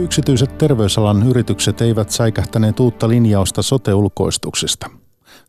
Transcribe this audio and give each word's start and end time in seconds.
Yksityiset 0.00 0.58
terveysalan 0.58 1.28
yritykset 1.28 1.80
eivät 1.80 2.10
säikähtäneet 2.10 2.80
uutta 2.80 3.08
linjausta 3.08 3.62
sote-ulkoistuksista. 3.62 4.90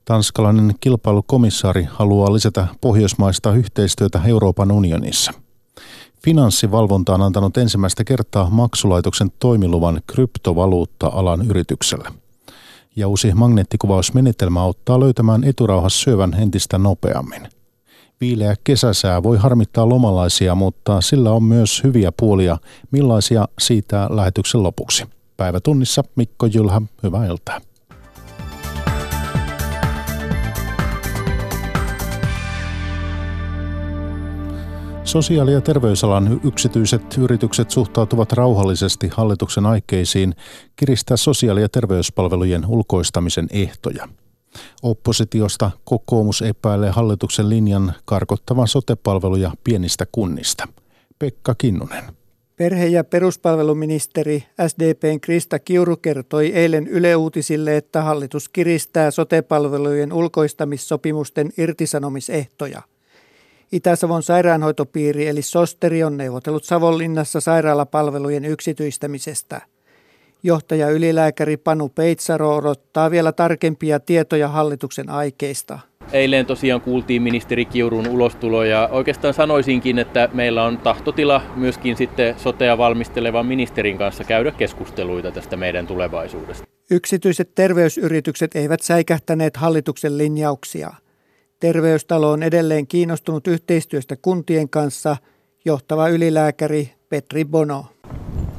Tanskalainen 0.05 0.75
kilpailukomissaari 0.79 1.83
haluaa 1.89 2.33
lisätä 2.33 2.68
pohjoismaista 2.82 3.54
yhteistyötä 3.54 4.21
Euroopan 4.25 4.71
unionissa. 4.71 5.32
Finanssivalvonta 6.23 7.14
on 7.14 7.21
antanut 7.21 7.57
ensimmäistä 7.57 8.04
kertaa 8.04 8.50
maksulaitoksen 8.50 9.32
toimiluvan 9.39 10.01
kryptovaluutta-alan 10.07 11.45
yritykselle. 11.49 12.10
Ja 12.96 13.07
uusi 13.07 13.33
magneettikuvausmenetelmä 13.33 14.61
auttaa 14.61 14.99
löytämään 14.99 15.43
eturauhas 15.43 16.02
syövän 16.02 16.33
entistä 16.33 16.77
nopeammin. 16.77 17.61
Viileä 18.21 18.56
kesäsää 18.64 19.24
voi 19.24 19.38
harmittaa 19.38 19.89
lomalaisia, 19.89 20.56
mutta 20.56 21.02
sillä 21.02 21.32
on 21.32 21.43
myös 21.43 21.84
hyviä 21.84 22.11
puolia, 22.20 22.57
millaisia 22.92 23.47
siitä 23.60 24.07
lähetyksen 24.10 24.64
lopuksi. 24.64 25.04
Päivätunnissa 25.38 26.04
Mikko 26.16 26.46
Jylhä, 26.46 26.82
hyvää 27.04 27.25
iltaa. 27.25 27.61
Sosiaali- 35.03 35.53
ja 35.53 35.61
terveysalan 35.61 36.39
yksityiset 36.44 37.17
yritykset 37.17 37.72
suhtautuvat 37.72 38.31
rauhallisesti 38.31 39.08
hallituksen 39.14 39.66
aikeisiin 39.66 40.36
kiristää 40.75 41.17
sosiaali- 41.17 41.61
ja 41.61 41.69
terveyspalvelujen 41.69 42.66
ulkoistamisen 42.66 43.47
ehtoja. 43.52 44.08
Oppositiosta 44.83 45.71
kokoomus 45.83 46.41
epäilee 46.41 46.89
hallituksen 46.89 47.49
linjan 47.49 47.94
karkottavan 48.05 48.67
sotepalveluja 48.67 49.52
pienistä 49.63 50.05
kunnista. 50.11 50.67
Pekka 51.19 51.55
Kinnunen. 51.55 52.03
Perhe- 52.55 52.88
ja 52.88 53.03
peruspalveluministeri 53.03 54.44
SDPn 54.67 55.22
Krista 55.22 55.59
Kiuru 55.59 55.97
kertoi 55.97 56.47
eilen 56.47 56.88
Yle 56.88 57.16
Uutisille, 57.16 57.77
että 57.77 58.02
hallitus 58.02 58.49
kiristää 58.49 59.11
sotepalvelujen 59.11 60.13
ulkoistamissopimusten 60.13 61.49
irtisanomisehtoja. 61.57 62.81
Itä-Savon 63.72 64.23
sairaanhoitopiiri 64.23 65.27
eli 65.27 65.41
Sosteri 65.41 66.03
on 66.03 66.17
neuvotellut 66.17 66.63
Savonlinnassa 66.63 67.41
sairaalapalvelujen 67.41 68.45
yksityistämisestä. 68.45 69.61
Johtaja 70.44 70.89
ylilääkäri 70.89 71.58
Panu 71.58 71.89
Peitsaro 71.89 72.56
odottaa 72.56 73.11
vielä 73.11 73.31
tarkempia 73.31 74.00
tietoja 74.00 74.47
hallituksen 74.47 75.09
aikeista. 75.09 75.80
Eilen 76.11 76.45
tosiaan 76.45 76.81
kuultiin 76.81 77.22
ministeri 77.22 77.66
Kiurun 77.66 78.08
ulostulo 78.08 78.64
ja 78.64 78.89
oikeastaan 78.92 79.34
sanoisinkin, 79.34 80.00
että 80.00 80.30
meillä 80.34 80.64
on 80.64 80.78
tahtotila 80.78 81.42
myöskin 81.56 81.97
sitten 81.97 82.39
sotea 82.39 82.78
valmistelevan 82.78 83.45
ministerin 83.45 83.97
kanssa 83.97 84.23
käydä 84.23 84.52
keskusteluita 84.52 85.31
tästä 85.31 85.58
meidän 85.58 85.88
tulevaisuudesta. 85.88 86.64
Yksityiset 86.92 87.56
terveysyritykset 87.56 88.56
eivät 88.56 88.81
säikähtäneet 88.81 89.58
hallituksen 89.58 90.17
linjauksia. 90.17 90.94
Terveystalo 91.59 92.31
on 92.31 92.44
edelleen 92.44 92.88
kiinnostunut 92.88 93.47
yhteistyöstä 93.47 94.16
kuntien 94.22 94.69
kanssa, 94.69 95.17
johtava 95.66 96.08
ylilääkäri 96.08 96.92
Petri 97.09 97.45
Bono. 97.45 97.86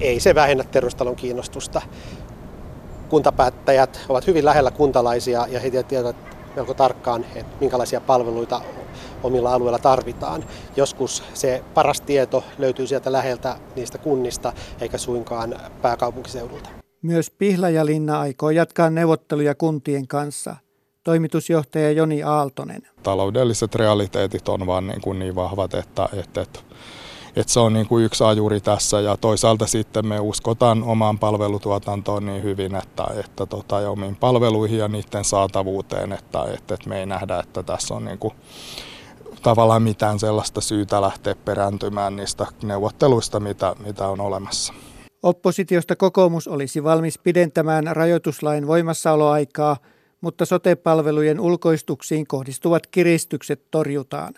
Ei 0.03 0.20
se 0.20 0.34
vähennä 0.34 0.64
terveystalon 0.64 1.17
kiinnostusta. 1.17 1.83
Kuntapäättäjät 3.08 4.00
ovat 4.08 4.27
hyvin 4.27 4.45
lähellä 4.45 4.70
kuntalaisia 4.70 5.47
ja 5.50 5.61
he 5.61 5.70
tietävät 5.70 6.17
melko 6.56 6.75
tarkkaan, 6.75 7.25
että 7.34 7.56
minkälaisia 7.61 8.00
palveluita 8.00 8.61
omilla 9.23 9.55
alueilla 9.55 9.79
tarvitaan. 9.79 10.45
Joskus 10.77 11.23
se 11.35 11.64
paras 11.74 12.01
tieto 12.01 12.45
löytyy 12.58 12.86
sieltä 12.86 13.12
läheltä 13.12 13.57
niistä 13.77 13.98
kunnista 13.98 14.52
eikä 14.80 14.98
suinkaan 14.98 15.55
pääkaupunkiseudulta. 15.83 16.68
Myös 17.02 17.30
Pihlajalinna 17.30 18.20
aikoo 18.20 18.51
jatkaa 18.51 18.91
neuvotteluja 18.91 19.55
kuntien 19.55 20.08
kanssa– 20.08 20.57
toimitusjohtaja 21.05 21.91
Joni 21.91 22.23
Aaltonen. 22.23 22.83
Taloudelliset 23.02 23.74
realiteetit 23.74 24.48
on 24.48 24.67
vaan 24.67 24.86
niin, 24.86 25.01
kuin 25.01 25.18
niin 25.18 25.35
vahvat, 25.35 25.74
että, 25.74 26.08
että, 26.12 26.41
että, 26.41 26.61
että 27.37 27.53
se 27.53 27.61
on 27.61 27.73
niin 27.73 27.87
kuin 27.87 28.05
yksi 28.05 28.25
ajuri 28.25 28.61
tässä 28.61 29.01
ja 29.01 29.17
toisaalta 29.17 29.67
sitten 29.67 30.07
me 30.07 30.20
uskotaan 30.20 30.83
omaan 30.83 31.19
palvelutuotantoon 31.19 32.27
niin 32.27 32.43
hyvin, 32.43 32.75
että, 32.75 33.05
että 33.25 33.47
tota, 33.47 33.81
ja 33.81 33.91
omiin 33.91 34.17
palveluihin 34.17 34.79
ja 34.79 34.89
niiden 34.89 35.25
saatavuuteen, 35.25 36.13
että, 36.13 36.45
että, 36.55 36.75
että 36.75 36.89
me 36.89 37.01
ei 37.01 37.07
nähdä, 37.07 37.39
että 37.39 37.63
tässä 37.63 37.95
on 37.95 38.05
niin 38.05 38.19
kuin 38.19 38.35
tavallaan 39.42 39.83
mitään 39.83 40.19
sellaista 40.19 40.61
syytä 40.61 41.01
lähteä 41.01 41.35
perääntymään 41.35 42.17
niistä 42.17 42.47
neuvotteluista, 42.63 43.41
mitä, 43.41 43.77
mitä 43.87 44.09
on 44.09 44.21
olemassa. 44.21 44.75
Oppositiosta 45.23 45.97
kokoomus 45.97 46.48
olisi 46.48 46.85
valmis 46.85 47.19
pidentämään 47.19 47.85
rajoituslain 47.97 48.67
voimassaoloaikaa– 48.67 49.77
mutta 50.23 50.45
sotepalvelujen 50.45 51.41
ulkoistuksiin 51.41 52.27
kohdistuvat 52.27 52.87
kiristykset 52.87 53.63
torjutaan. 53.71 54.35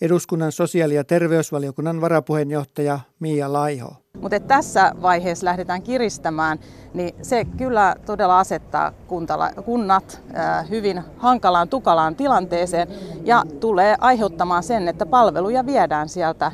Eduskunnan 0.00 0.52
sosiaali- 0.52 0.94
ja 0.94 1.04
terveysvaliokunnan 1.04 2.00
varapuheenjohtaja 2.00 3.00
Mia 3.20 3.52
Laiho. 3.52 3.92
Mutta 4.20 4.40
tässä 4.40 4.92
vaiheessa 5.02 5.44
lähdetään 5.44 5.82
kiristämään, 5.82 6.58
niin 6.94 7.14
se 7.22 7.44
kyllä 7.44 7.94
todella 8.06 8.40
asettaa 8.40 8.92
kuntala, 9.06 9.50
kunnat 9.64 10.22
hyvin 10.70 11.02
hankalaan, 11.16 11.68
tukalaan 11.68 12.16
tilanteeseen 12.16 12.88
ja 13.24 13.42
tulee 13.60 13.96
aiheuttamaan 14.00 14.62
sen, 14.62 14.88
että 14.88 15.06
palveluja 15.06 15.66
viedään 15.66 16.08
sieltä 16.08 16.52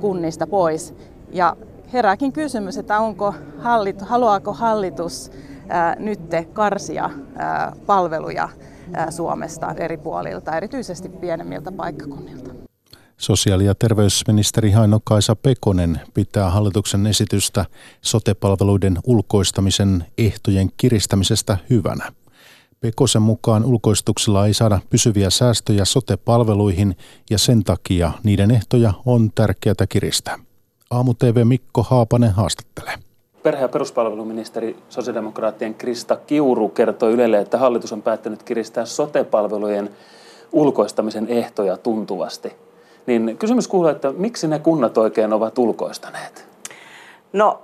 kunnista 0.00 0.46
pois. 0.46 0.94
Ja 1.32 1.56
herääkin 1.92 2.32
kysymys, 2.32 2.78
että 2.78 3.00
onko 3.00 3.34
hallit, 3.58 4.02
haluaako 4.02 4.52
hallitus 4.52 5.30
nyt 5.98 6.20
karsia 6.52 7.10
palveluja 7.86 8.48
Suomesta 9.10 9.74
eri 9.76 9.96
puolilta, 9.96 10.56
erityisesti 10.56 11.08
pienemmiltä 11.08 11.72
paikkakunnilta. 11.72 12.47
Sosiaali- 13.18 13.64
ja 13.64 13.74
terveysministeri 13.74 14.70
Haino-Kaisa 14.70 15.36
Pekonen 15.36 16.00
pitää 16.14 16.50
hallituksen 16.50 17.06
esitystä 17.06 17.64
sotepalveluiden 18.00 18.98
ulkoistamisen 19.06 20.04
ehtojen 20.18 20.68
kiristämisestä 20.76 21.58
hyvänä. 21.70 22.12
Pekosen 22.80 23.22
mukaan 23.22 23.64
ulkoistuksilla 23.64 24.46
ei 24.46 24.54
saada 24.54 24.80
pysyviä 24.90 25.30
säästöjä 25.30 25.84
sotepalveluihin 25.84 26.96
ja 27.30 27.38
sen 27.38 27.64
takia 27.64 28.12
niiden 28.22 28.50
ehtoja 28.50 28.92
on 29.06 29.30
tärkeää 29.34 29.86
kiristää. 29.88 30.38
Aamu 30.90 31.14
TV 31.14 31.44
Mikko 31.44 31.82
Haapanen 31.82 32.32
haastattelee. 32.32 32.94
Perhe- 33.42 33.62
ja 33.62 33.68
peruspalveluministeri 33.68 34.76
sosiaalidemokraattien 34.88 35.74
Krista 35.74 36.16
Kiuru 36.16 36.68
kertoi 36.68 37.12
Ylelle, 37.12 37.40
että 37.40 37.58
hallitus 37.58 37.92
on 37.92 38.02
päättänyt 38.02 38.42
kiristää 38.42 38.84
sotepalvelujen 38.84 39.90
ulkoistamisen 40.52 41.26
ehtoja 41.28 41.76
tuntuvasti. 41.76 42.67
Niin 43.08 43.36
kysymys 43.38 43.68
kuuluu, 43.68 43.88
että 43.88 44.12
miksi 44.12 44.48
ne 44.48 44.58
kunnat 44.58 44.98
oikein 44.98 45.32
ovat 45.32 45.58
ulkoistaneet? 45.58 46.46
No, 47.32 47.62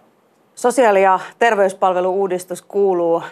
sosiaali- 0.55 1.03
ja 1.03 1.21
terveyspalvelu-uudistus 1.39 2.63
kuuluu 2.63 3.23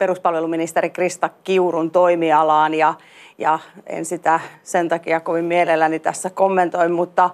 peruspalveluministeri 0.00 0.90
Krista 0.90 1.30
Kiurun 1.44 1.90
toimialaan 1.90 2.74
ja 2.74 2.94
ja 3.40 3.58
en 3.86 4.04
sitä 4.04 4.40
sen 4.62 4.88
takia 4.88 5.20
kovin 5.20 5.44
mielelläni 5.44 5.98
tässä 5.98 6.30
kommentoi, 6.30 6.88
mutta, 6.88 7.30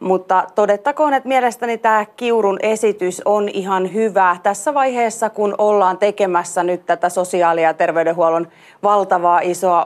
mutta 0.00 0.44
todettakoon, 0.54 1.14
että 1.14 1.28
mielestäni 1.28 1.78
tämä 1.78 2.06
Kiurun 2.16 2.58
esitys 2.62 3.22
on 3.24 3.48
ihan 3.48 3.94
hyvä 3.94 4.36
tässä 4.42 4.74
vaiheessa, 4.74 5.30
kun 5.30 5.54
ollaan 5.58 5.98
tekemässä 5.98 6.62
nyt 6.62 6.86
tätä 6.86 7.08
sosiaali- 7.08 7.62
ja 7.62 7.74
terveydenhuollon 7.74 8.48
valtavaa 8.82 9.40
isoa 9.40 9.84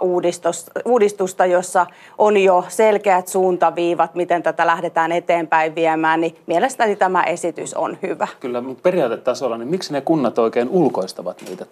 uudistusta, 0.84 1.46
jossa 1.46 1.86
on 2.18 2.36
jo 2.36 2.64
selkeät 2.68 3.28
suuntaviivat, 3.28 4.14
miten 4.14 4.42
tätä 4.42 4.66
lähdetään 4.66 5.12
eteenpäin 5.12 5.74
viemään, 5.74 6.20
niin 6.20 6.36
mielestäni 6.46 6.96
tämä 6.96 7.22
esitys 7.22 7.74
on 7.74 7.98
hyvä. 8.02 8.28
Kyllä, 8.40 8.60
mutta 8.60 8.82
periaatetasolla, 8.82 9.58
niin 9.58 9.68
miksi 9.68 9.92
ne 9.92 10.00
kunnat 10.00 10.38
oikein 10.38 10.68
ulkoistavat 10.68 11.42
niitä 11.48 11.66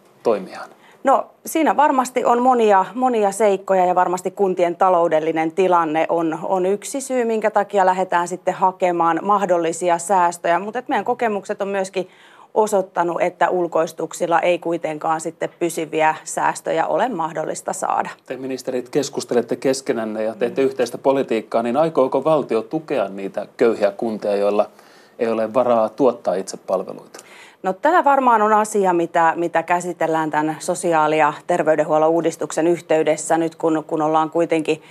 toimiaan? 0.52 0.82
No 1.04 1.26
siinä 1.46 1.76
varmasti 1.76 2.25
on 2.25 2.43
monia, 2.43 2.84
monia 2.94 3.32
seikkoja 3.32 3.87
ja 3.87 3.94
varmasti 3.94 4.31
kuntien 4.31 4.76
taloudellinen 4.76 5.52
tilanne 5.52 6.06
on, 6.08 6.38
on 6.43 6.66
yksi 6.66 7.00
syy, 7.00 7.25
minkä 7.25 7.50
takia 7.50 7.87
lähdetään 7.87 8.28
sitten 8.28 8.54
hakemaan 8.54 9.20
mahdollisia 9.22 9.99
säästöjä. 9.99 10.58
Mutta 10.58 10.82
meidän 10.88 11.04
kokemukset 11.04 11.62
on 11.62 11.69
myöskin 11.69 12.08
osoittanut, 12.54 13.20
että 13.20 13.50
ulkoistuksilla 13.50 14.40
ei 14.40 14.58
kuitenkaan 14.58 15.20
sitten 15.20 15.50
pysyviä 15.58 16.14
säästöjä 16.25 16.87
ole 16.87 17.08
mahdollista 17.08 17.72
saada. 17.72 18.10
Te 18.26 18.37
ministerit 18.37 18.88
keskustelette 18.88 19.56
keskenänne 19.56 20.22
ja 20.22 20.34
teette 20.34 20.62
yhteistä 20.62 20.98
politiikkaa, 20.98 21.62
niin 21.62 21.76
aikooko 21.76 22.25
valtio 22.25 22.62
tukea 22.62 23.08
niitä 23.08 23.46
köyhiä 23.56 23.90
kuntia, 23.90 24.37
joilla 24.37 24.70
ei 25.19 25.28
ole 25.28 25.55
varaa 25.55 25.88
tuottaa 25.88 26.34
itse 26.34 26.56
palveluita? 26.56 27.19
No 27.62 27.72
tämä 27.72 28.04
varmaan 28.04 28.42
on 28.42 28.52
asia, 28.52 28.92
mitä, 28.92 29.32
mitä 29.36 29.62
käsitellään 29.62 30.30
tämän 30.30 30.56
sosiaali- 30.58 31.18
ja 31.18 31.32
terveydenhuollon 31.46 32.10
uudistuksen 32.10 32.66
yhteydessä 32.66 33.38
nyt, 33.38 33.54
kun, 33.54 33.84
kun 33.86 34.02
ollaan 34.02 34.30
kuitenkin 34.30 34.82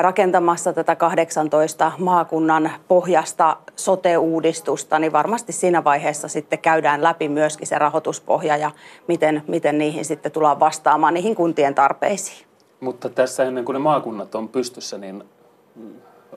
rakentamassa 0.00 0.72
tätä 0.72 0.96
18 0.96 1.92
maakunnan 1.98 2.70
pohjasta 2.88 3.56
sote-uudistusta, 3.76 4.98
niin 4.98 5.12
varmasti 5.12 5.52
siinä 5.52 5.84
vaiheessa 5.84 6.28
sitten 6.28 6.58
käydään 6.58 7.02
läpi 7.02 7.28
myöskin 7.28 7.66
se 7.66 7.78
rahoituspohja 7.78 8.56
ja 8.56 8.70
miten, 9.08 9.42
miten 9.46 9.78
niihin 9.78 10.04
sitten 10.04 10.32
tullaan 10.32 10.60
vastaamaan 10.60 11.14
niihin 11.14 11.34
kuntien 11.34 11.74
tarpeisiin. 11.74 12.46
Mutta 12.80 13.08
tässä 13.08 13.44
ennen 13.44 13.64
kuin 13.64 13.74
ne 13.74 13.78
maakunnat 13.78 14.34
on 14.34 14.48
pystyssä, 14.48 14.98
niin 14.98 15.24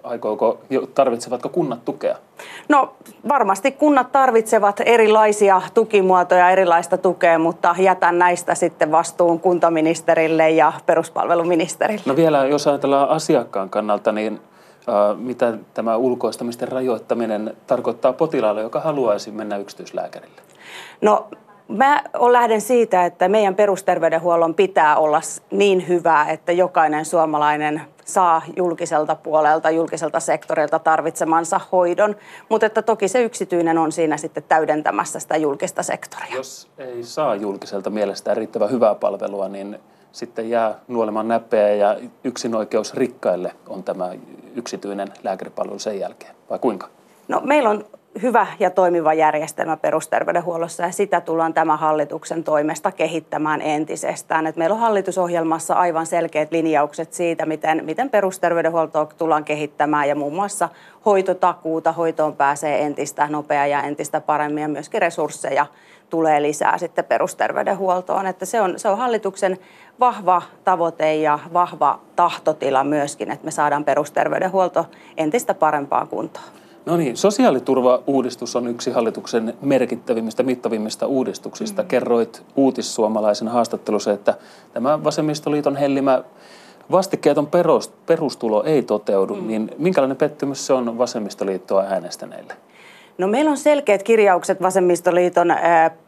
aikooko, 0.04 0.60
tarvitsevatko 0.94 1.50
kunnat 1.50 1.86
tukea? 1.86 2.16
No 2.70 2.94
varmasti 3.30 3.72
kunnat 3.72 4.12
tarvitsevat 4.12 4.82
erilaisia 4.86 5.62
tukimuotoja, 5.74 6.50
erilaista 6.50 6.98
tukea, 6.98 7.40
mutta 7.40 7.76
jätän 7.80 8.20
näistä 8.20 8.56
sitten 8.56 8.92
vastuun 8.92 9.40
kuntaministerille 9.40 10.50
ja 10.50 10.74
peruspalveluministerille. 10.86 12.04
No 12.06 12.16
vielä, 12.16 12.46
jos 12.46 12.68
ajatellaan 12.68 13.10
asiakkaan 13.10 13.70
kannalta, 13.70 14.12
niin 14.12 14.42
mitä 15.18 15.54
tämä 15.74 15.96
ulkoistamisten 15.98 16.68
rajoittaminen 16.68 17.58
tarkoittaa 17.68 18.14
potilaalle, 18.14 18.62
joka 18.62 18.80
haluaisi 18.80 19.32
mennä 19.32 19.58
yksityislääkärille? 19.58 20.42
No 21.02 21.28
Mä 21.74 22.04
lähden 22.32 22.62
siitä, 22.62 23.06
että 23.06 23.30
meidän 23.30 23.56
perusterveydenhuollon 23.56 24.56
pitää 24.56 24.98
olla 24.98 25.22
niin 25.52 25.88
hyvää, 25.88 26.30
että 26.30 26.52
jokainen 26.52 27.06
suomalainen 27.06 27.82
saa 28.06 28.42
julkiselta 28.58 29.16
puolelta, 29.16 29.70
julkiselta 29.70 30.20
sektorilta 30.20 30.80
tarvitsemansa 30.80 31.62
hoidon, 31.72 32.16
mutta 32.50 32.66
että 32.66 32.82
toki 32.82 33.08
se 33.08 33.24
yksityinen 33.24 33.78
on 33.78 33.92
siinä 33.92 34.18
sitten 34.18 34.44
täydentämässä 34.44 35.20
sitä 35.20 35.38
julkista 35.38 35.84
sektoria. 35.84 36.36
Jos 36.36 36.70
ei 36.78 37.04
saa 37.04 37.36
julkiselta 37.36 37.90
mielestä 37.90 38.34
riittävän 38.34 38.72
hyvää 38.72 38.96
palvelua, 38.96 39.50
niin 39.50 39.80
sitten 40.12 40.50
jää 40.50 40.76
nuolemaan 40.88 41.28
näppejä 41.28 41.70
ja 41.70 41.98
yksinoikeus 42.24 42.94
rikkaille 42.94 43.52
on 43.68 43.84
tämä 43.84 44.10
yksityinen 44.56 45.08
lääkäripalvelu 45.24 45.80
sen 45.80 46.00
jälkeen, 46.00 46.36
vai 46.50 46.60
kuinka? 46.60 46.88
No 47.28 47.42
meillä 47.44 47.70
on 47.70 47.86
hyvä 48.22 48.48
ja 48.60 48.70
toimiva 48.70 49.14
järjestelmä 49.14 49.78
perusterveydenhuollossa 49.78 50.84
ja 50.84 50.92
sitä 50.92 51.22
tullaan 51.22 51.54
tämän 51.54 51.80
hallituksen 51.80 52.44
toimesta 52.44 52.92
kehittämään 52.92 53.62
entisestään. 53.62 54.48
Et 54.48 54.56
meillä 54.56 54.74
on 54.74 54.80
hallitusohjelmassa 54.80 55.74
aivan 55.74 56.06
selkeät 56.06 56.52
linjaukset 56.52 57.14
siitä, 57.14 57.46
miten, 57.46 57.86
miten 57.86 58.10
perusterveydenhuoltoa 58.10 59.06
tullaan 59.06 59.44
kehittämään 59.44 60.10
ja 60.10 60.16
muun 60.16 60.34
muassa 60.34 60.70
hoitotakuuta, 61.06 61.92
hoitoon 61.92 62.36
pääsee 62.36 62.82
entistä 62.82 63.28
nopeaa 63.28 63.68
ja 63.68 63.82
entistä 63.84 64.22
paremmin 64.22 64.62
ja 64.62 64.68
myöskin 64.68 65.02
resursseja 65.02 65.66
tulee 66.10 66.42
lisää 66.42 66.78
sitten 66.78 67.06
perusterveydenhuoltoon. 67.06 68.28
Että 68.28 68.46
se, 68.46 68.62
on, 68.62 68.80
se 68.80 68.90
on 68.90 68.98
hallituksen 68.98 69.58
vahva 70.00 70.42
tavoite 70.64 71.16
ja 71.16 71.40
vahva 71.54 72.00
tahtotila 72.16 72.84
myöskin, 72.84 73.32
että 73.32 73.46
me 73.46 73.52
saadaan 73.52 73.86
perusterveydenhuolto 73.86 74.86
entistä 75.18 75.54
parempaan 75.54 76.08
kuntoon. 76.08 76.63
No 76.86 76.98
niin, 76.98 77.18
sosiaaliturva-uudistus 77.18 78.56
on 78.56 78.68
yksi 78.68 78.92
hallituksen 78.92 79.54
merkittävimmistä, 79.62 80.44
mittavimmista 80.44 81.08
uudistuksista. 81.08 81.82
Mm. 81.82 81.88
Kerroit 81.88 82.44
uutissuomalaisen 82.56 83.48
haastattelussa, 83.48 84.12
että 84.12 84.38
tämä 84.74 85.04
Vasemmistoliiton 85.04 85.76
hellimä 85.76 86.24
vastikkeeton 86.92 87.50
perustulo 88.06 88.64
ei 88.64 88.84
toteudu, 88.84 89.36
mm. 89.36 89.48
niin 89.48 89.72
minkälainen 89.78 90.18
pettymys 90.18 90.68
se 90.68 90.74
on 90.74 90.98
vasemmistoliittoa 90.98 91.84
äänestäneille? 91.84 92.54
No 93.18 93.28
meillä 93.28 93.52
on 93.52 93.58
selkeät 93.58 94.04
kirjaukset 94.04 94.62
Vasemmistoliiton 94.62 95.56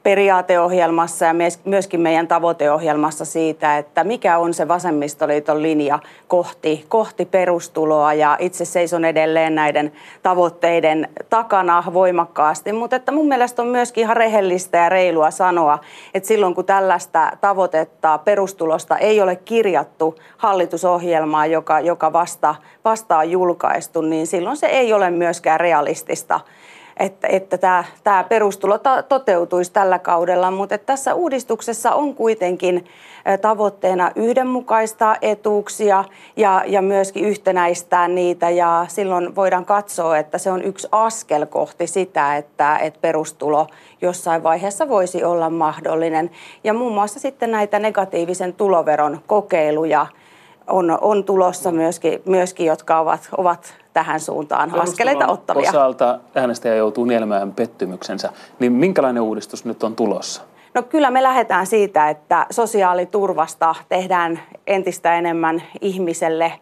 periaateohjelmassa 0.03 1.25
ja 1.25 1.33
myöskin 1.65 2.01
meidän 2.01 2.27
tavoiteohjelmassa 2.27 3.25
siitä, 3.25 3.77
että 3.77 4.03
mikä 4.03 4.37
on 4.37 4.53
se 4.53 4.67
Vasemmistoliiton 4.67 5.61
linja 5.61 5.99
kohti, 6.27 6.85
kohti 6.89 7.25
perustuloa. 7.25 8.13
Ja 8.13 8.37
itse 8.39 8.65
seison 8.65 9.05
edelleen 9.05 9.55
näiden 9.55 9.91
tavoitteiden 10.23 11.09
takana 11.29 11.83
voimakkaasti, 11.93 12.73
mutta 12.73 12.95
että 12.95 13.11
mun 13.11 13.27
mielestä 13.27 13.61
on 13.61 13.67
myöskin 13.67 14.01
ihan 14.01 14.17
rehellistä 14.17 14.77
ja 14.77 14.89
reilua 14.89 15.31
sanoa, 15.31 15.79
että 16.13 16.27
silloin 16.27 16.55
kun 16.55 16.65
tällaista 16.65 17.31
tavoitetta 17.41 18.17
perustulosta 18.17 18.97
ei 18.97 19.21
ole 19.21 19.35
kirjattu 19.35 20.15
hallitusohjelmaa, 20.37 21.45
joka, 21.45 21.79
joka 21.79 22.13
vasta, 22.13 22.55
vasta 22.85 23.17
on 23.17 23.31
julkaistu, 23.31 24.01
niin 24.01 24.27
silloin 24.27 24.57
se 24.57 24.67
ei 24.67 24.93
ole 24.93 25.11
myöskään 25.11 25.59
realistista 25.59 26.39
että, 26.97 27.27
että 27.27 27.57
tämä, 27.57 27.83
tämä 28.03 28.23
perustulo 28.23 28.79
toteutuisi 29.09 29.71
tällä 29.71 29.99
kaudella, 29.99 30.51
mutta 30.51 30.77
tässä 30.77 31.13
uudistuksessa 31.13 31.95
on 31.95 32.15
kuitenkin 32.15 32.85
tavoitteena 33.41 34.11
yhdenmukaistaa 34.15 35.15
etuuksia 35.21 36.03
ja, 36.35 36.63
ja 36.67 36.81
myöskin 36.81 37.25
yhtenäistää 37.25 38.07
niitä 38.07 38.49
ja 38.49 38.85
silloin 38.89 39.35
voidaan 39.35 39.65
katsoa, 39.65 40.17
että 40.17 40.37
se 40.37 40.51
on 40.51 40.63
yksi 40.63 40.87
askel 40.91 41.45
kohti 41.45 41.87
sitä, 41.87 42.37
että, 42.37 42.77
että 42.77 42.99
perustulo 43.01 43.67
jossain 44.01 44.43
vaiheessa 44.43 44.89
voisi 44.89 45.23
olla 45.23 45.49
mahdollinen. 45.49 46.31
Ja 46.63 46.73
muun 46.73 46.93
muassa 46.93 47.19
sitten 47.19 47.51
näitä 47.51 47.79
negatiivisen 47.79 48.53
tuloveron 48.53 49.19
kokeiluja 49.27 50.07
on, 50.67 50.97
on 51.01 51.23
tulossa 51.23 51.71
myöskin, 51.71 52.21
myöskin, 52.25 52.65
jotka 52.65 52.99
ovat, 52.99 53.29
ovat 53.37 53.73
tähän 53.93 54.19
suuntaan 54.19 54.79
askeleita 54.79 55.27
ottavia. 55.27 55.69
osalta 55.69 56.19
äänestäjä 56.35 56.75
joutuu 56.75 57.05
nielemään 57.05 57.51
pettymyksensä, 57.51 58.29
niin 58.59 58.71
minkälainen 58.71 59.23
uudistus 59.23 59.65
nyt 59.65 59.83
on 59.83 59.95
tulossa? 59.95 60.41
No 60.73 60.83
kyllä 60.83 61.11
me 61.11 61.23
lähdetään 61.23 61.67
siitä, 61.67 62.09
että 62.09 62.45
sosiaaliturvasta 62.51 63.75
tehdään 63.89 64.39
entistä 64.67 65.15
enemmän 65.15 65.63
ihmiselle– 65.81 66.53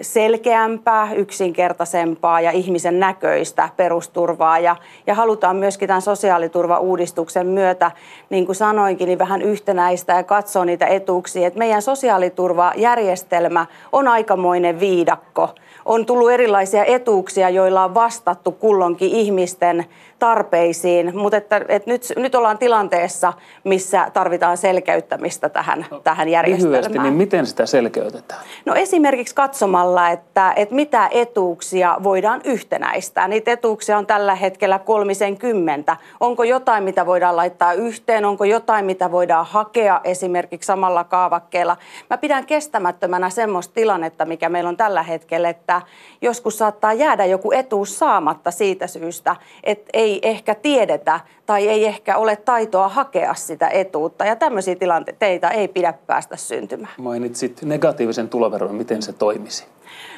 selkeämpää, 0.00 1.12
yksinkertaisempaa 1.14 2.40
ja 2.40 2.50
ihmisen 2.50 3.00
näköistä 3.00 3.68
perusturvaa. 3.76 4.58
Ja, 4.58 4.76
ja 5.06 5.14
halutaan 5.14 5.56
myöskin 5.56 5.88
tämän 5.88 6.02
sosiaaliturvauudistuksen 6.02 7.46
myötä, 7.46 7.90
niin 8.30 8.46
kuin 8.46 8.56
sanoinkin, 8.56 9.06
niin 9.06 9.18
vähän 9.18 9.42
yhtenäistä 9.42 10.12
ja 10.12 10.22
katsoa 10.22 10.64
niitä 10.64 10.86
etuuksia. 10.86 11.46
Et 11.46 11.56
meidän 11.56 11.82
sosiaaliturvajärjestelmä 11.82 13.66
on 13.92 14.08
aikamoinen 14.08 14.80
viidakko. 14.80 15.50
On 15.84 16.06
tullut 16.06 16.30
erilaisia 16.30 16.84
etuuksia, 16.84 17.50
joilla 17.50 17.84
on 17.84 17.94
vastattu 17.94 18.52
kullonkin 18.52 19.10
ihmisten 19.10 19.84
tarpeisiin, 20.24 21.16
mutta 21.18 21.36
että, 21.36 21.60
että 21.68 21.90
nyt, 21.90 22.12
nyt 22.16 22.34
ollaan 22.34 22.58
tilanteessa, 22.58 23.32
missä 23.64 24.10
tarvitaan 24.12 24.56
selkeyttämistä 24.56 25.48
tähän, 25.48 25.86
no, 25.90 26.00
tähän 26.00 26.28
järjestelmään. 26.28 26.82
Lyhyesti, 26.82 26.98
niin 26.98 27.14
miten 27.14 27.46
sitä 27.46 27.66
selkeytetään? 27.66 28.40
No 28.64 28.74
esimerkiksi 28.74 29.34
katsomalla, 29.34 30.10
että, 30.10 30.52
että 30.56 30.74
mitä 30.74 31.08
etuuksia 31.10 31.96
voidaan 32.02 32.40
yhtenäistää. 32.44 33.28
Niitä 33.28 33.52
etuuksia 33.52 33.98
on 33.98 34.06
tällä 34.06 34.34
hetkellä 34.34 34.78
kolmisen 34.78 35.36
kymmentä. 35.36 35.96
Onko 36.20 36.44
jotain, 36.44 36.84
mitä 36.84 37.06
voidaan 37.06 37.36
laittaa 37.36 37.72
yhteen? 37.72 38.24
Onko 38.24 38.44
jotain, 38.44 38.84
mitä 38.84 39.12
voidaan 39.12 39.46
hakea 39.46 40.00
esimerkiksi 40.04 40.66
samalla 40.66 41.04
kaavakkeella? 41.04 41.76
Mä 42.10 42.18
pidän 42.18 42.46
kestämättömänä 42.46 43.30
semmoista 43.30 43.74
tilannetta, 43.74 44.24
mikä 44.24 44.48
meillä 44.48 44.68
on 44.68 44.76
tällä 44.76 45.02
hetkellä, 45.02 45.48
että 45.48 45.82
joskus 46.22 46.58
saattaa 46.58 46.92
jäädä 46.92 47.24
joku 47.24 47.52
etuus 47.52 47.98
saamatta 47.98 48.50
siitä 48.50 48.86
syystä, 48.86 49.36
että 49.64 49.90
ei 49.92 50.13
ehkä 50.22 50.54
tiedetä 50.54 51.20
tai 51.46 51.68
ei 51.68 51.86
ehkä 51.86 52.16
ole 52.16 52.36
taitoa 52.36 52.88
hakea 52.88 53.34
sitä 53.34 53.68
etuutta. 53.68 54.24
Ja 54.24 54.36
tämmöisiä 54.36 54.74
tilanteita 54.74 55.50
ei 55.50 55.68
pidä 55.68 55.94
päästä 56.06 56.36
syntymään. 56.36 56.94
Mainitsit 56.98 57.62
negatiivisen 57.62 58.28
tuloveron, 58.28 58.74
miten 58.74 59.02
se 59.02 59.12
toimisi? 59.12 59.64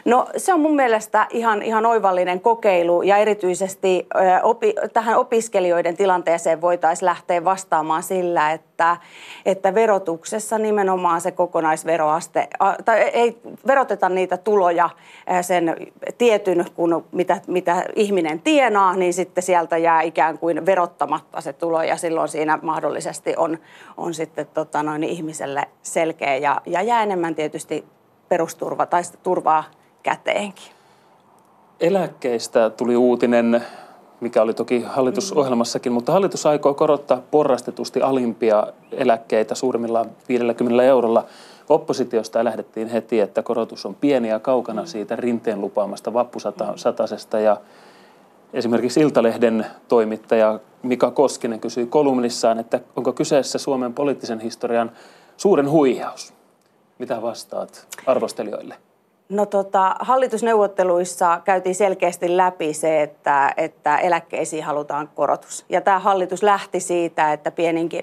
No 0.05 0.27
se 0.37 0.55
on 0.55 0.61
mun 0.61 0.77
mielestä 0.77 1.27
ihan, 1.31 1.63
ihan 1.63 1.87
oivallinen 1.87 2.41
kokeilu 2.41 3.03
ja 3.03 3.17
erityisesti 3.17 4.07
opi, 4.43 4.75
tähän 4.93 5.17
opiskelijoiden 5.17 5.97
tilanteeseen 5.97 6.61
voitaisiin 6.61 7.07
lähteä 7.07 7.45
vastaamaan 7.45 8.03
sillä, 8.03 8.53
että, 8.53 8.97
että 9.47 9.75
verotuksessa 9.75 10.59
nimenomaan 10.59 11.21
se 11.21 11.31
kokonaisveroaste, 11.31 12.49
tai 12.85 13.01
ei 13.01 13.39
veroteta 13.67 14.09
niitä 14.09 14.37
tuloja 14.37 14.91
sen 15.41 15.77
tietyn, 16.19 16.67
kun 16.75 17.05
mitä, 17.13 17.41
mitä 17.47 17.85
ihminen 17.97 18.41
tienaa, 18.41 18.97
niin 18.97 19.15
sitten 19.15 19.43
sieltä 19.43 19.77
jää 19.77 20.03
ikään 20.03 20.39
kuin 20.39 20.67
verottamatta 20.67 21.41
se 21.41 21.53
tulo 21.53 21.83
ja 21.83 21.97
silloin 21.97 22.29
siinä 22.29 22.59
mahdollisesti 22.63 23.35
on, 23.37 23.59
on 23.97 24.15
sitten 24.15 24.47
tota 24.55 24.83
noin, 24.83 25.05
ihmiselle 25.05 25.63
selkeä 25.83 26.37
ja, 26.37 26.61
ja 26.67 26.83
jää 26.83 27.03
enemmän 27.03 27.35
tietysti 27.35 27.85
perusturva 28.29 28.87
tai 28.87 29.03
turvaa 29.23 29.65
käteenkin. 30.03 30.73
Eläkkeistä 31.81 32.71
tuli 32.71 32.97
uutinen, 32.97 33.65
mikä 34.21 34.43
oli 34.43 34.55
toki 34.55 34.83
hallitusohjelmassakin, 34.83 35.93
mutta 35.93 36.13
hallitus 36.13 36.47
aikoo 36.47 36.75
korottaa 36.75 37.23
porrastetusti 37.31 38.03
alimpia 38.03 38.67
eläkkeitä 38.93 39.55
suurimmillaan 39.55 40.11
50 40.29 40.83
eurolla. 40.83 41.25
Oppositiosta 41.69 42.45
lähdettiin 42.45 42.89
heti, 42.89 43.21
että 43.21 43.43
korotus 43.43 43.87
on 43.87 43.95
pieni 43.95 44.29
ja 44.29 44.41
kaukana 44.41 44.87
siitä 44.87 45.17
rinteen 45.17 45.61
lupaamasta 45.61 46.13
vappusatasesta 46.13 47.41
ja 47.41 47.57
Esimerkiksi 48.53 49.01
Iltalehden 49.01 49.67
toimittaja 49.89 50.61
Mika 50.83 51.11
Koskinen 51.11 51.61
kysyi 51.61 51.87
kolumnissaan, 51.87 52.59
että 52.59 52.81
onko 52.97 53.13
kyseessä 53.13 53.59
Suomen 53.59 53.95
poliittisen 53.95 54.41
historian 54.41 54.93
suuren 55.37 55.71
huijaus. 55.71 56.36
Mitä 56.99 57.23
vastaat 57.23 57.87
arvostelijoille? 58.07 58.75
No 59.29 59.47
tota, 59.47 59.97
hallitusneuvotteluissa 60.01 61.41
käytiin 61.45 61.75
selkeästi 61.75 62.37
läpi 62.37 62.75
se, 62.75 63.03
että, 63.03 63.55
että 63.57 63.99
eläkkeisiin 63.99 64.65
halutaan 64.65 65.09
korotus. 65.15 65.65
Ja 65.69 65.81
tämä 65.81 65.99
hallitus 65.99 66.43
lähti 66.43 66.81
siitä, 66.81 67.33
että 67.33 67.53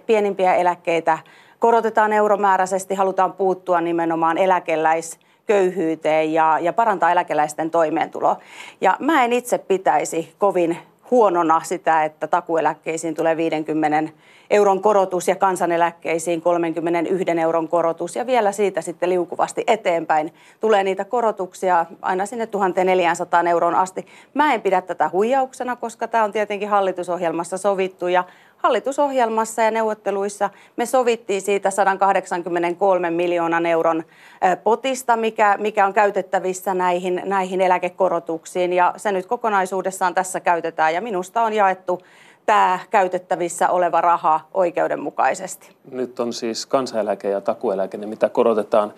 pienimpiä 0.06 0.56
eläkkeitä 0.56 1.18
korotetaan 1.60 2.14
euromääräisesti, 2.14 2.96
halutaan 2.96 3.34
puuttua 3.34 3.82
nimenomaan 3.82 4.38
eläkeläisköyhyyteen 4.38 6.34
ja, 6.34 6.60
ja 6.60 6.74
parantaa 6.74 7.12
eläkeläisten 7.12 7.72
toimeentuloa. 7.72 8.38
Ja 8.82 8.98
mä 9.00 9.24
en 9.24 9.34
itse 9.34 9.58
pitäisi 9.58 10.34
kovin 10.38 10.78
huonona 11.12 11.62
sitä, 11.64 12.04
että 12.04 12.28
takueläkkeisiin 12.28 13.16
tulee 13.16 13.38
50 13.38 14.14
euron 14.50 14.82
korotus 14.82 15.28
ja 15.28 15.36
kansaneläkkeisiin 15.36 16.42
31 16.42 17.40
euron 17.42 17.68
korotus 17.68 18.16
ja 18.16 18.26
vielä 18.26 18.52
siitä 18.52 18.82
sitten 18.82 19.10
liukuvasti 19.10 19.64
eteenpäin 19.68 20.34
tulee 20.60 20.84
niitä 20.84 21.06
korotuksia 21.06 21.86
aina 22.02 22.26
sinne 22.26 22.48
1400 22.48 23.44
euron 23.50 23.76
asti. 23.76 24.06
Mä 24.34 24.54
en 24.54 24.62
pidä 24.62 24.82
tätä 24.82 25.10
huijauksena, 25.14 25.76
koska 25.76 26.08
tämä 26.08 26.24
on 26.24 26.32
tietenkin 26.32 26.70
hallitusohjelmassa 26.70 27.58
sovittu 27.58 28.08
ja 28.08 28.24
hallitusohjelmassa 28.64 29.62
ja 29.62 29.72
neuvotteluissa 29.72 30.50
me 30.76 30.86
sovittiin 30.86 31.42
siitä 31.42 31.72
183 31.72 33.10
miljoonan 33.10 33.66
euron 33.66 34.04
potista, 34.64 35.16
mikä, 35.16 35.56
mikä 35.60 35.86
on 35.86 35.94
käytettävissä 35.94 36.74
näihin, 36.74 37.22
näihin 37.26 37.62
eläkekorotuksiin 37.62 38.74
ja 38.74 38.94
se 38.98 39.12
nyt 39.12 39.26
kokonaisuudessaan 39.26 40.14
tässä 40.14 40.40
käytetään 40.40 40.94
ja 40.94 41.02
minusta 41.02 41.42
on 41.42 41.54
jaettu 41.54 42.02
tämä 42.46 42.80
käytettävissä 42.90 43.70
oleva 43.70 44.02
raha 44.02 44.40
oikeudenmukaisesti. 44.54 45.76
Nyt 45.92 46.20
on 46.20 46.34
siis 46.34 46.66
kansaneläke 46.66 47.30
ja 47.30 47.42
takueläke, 47.42 47.98
ne 47.98 48.06
mitä 48.06 48.30
korotetaan. 48.30 48.94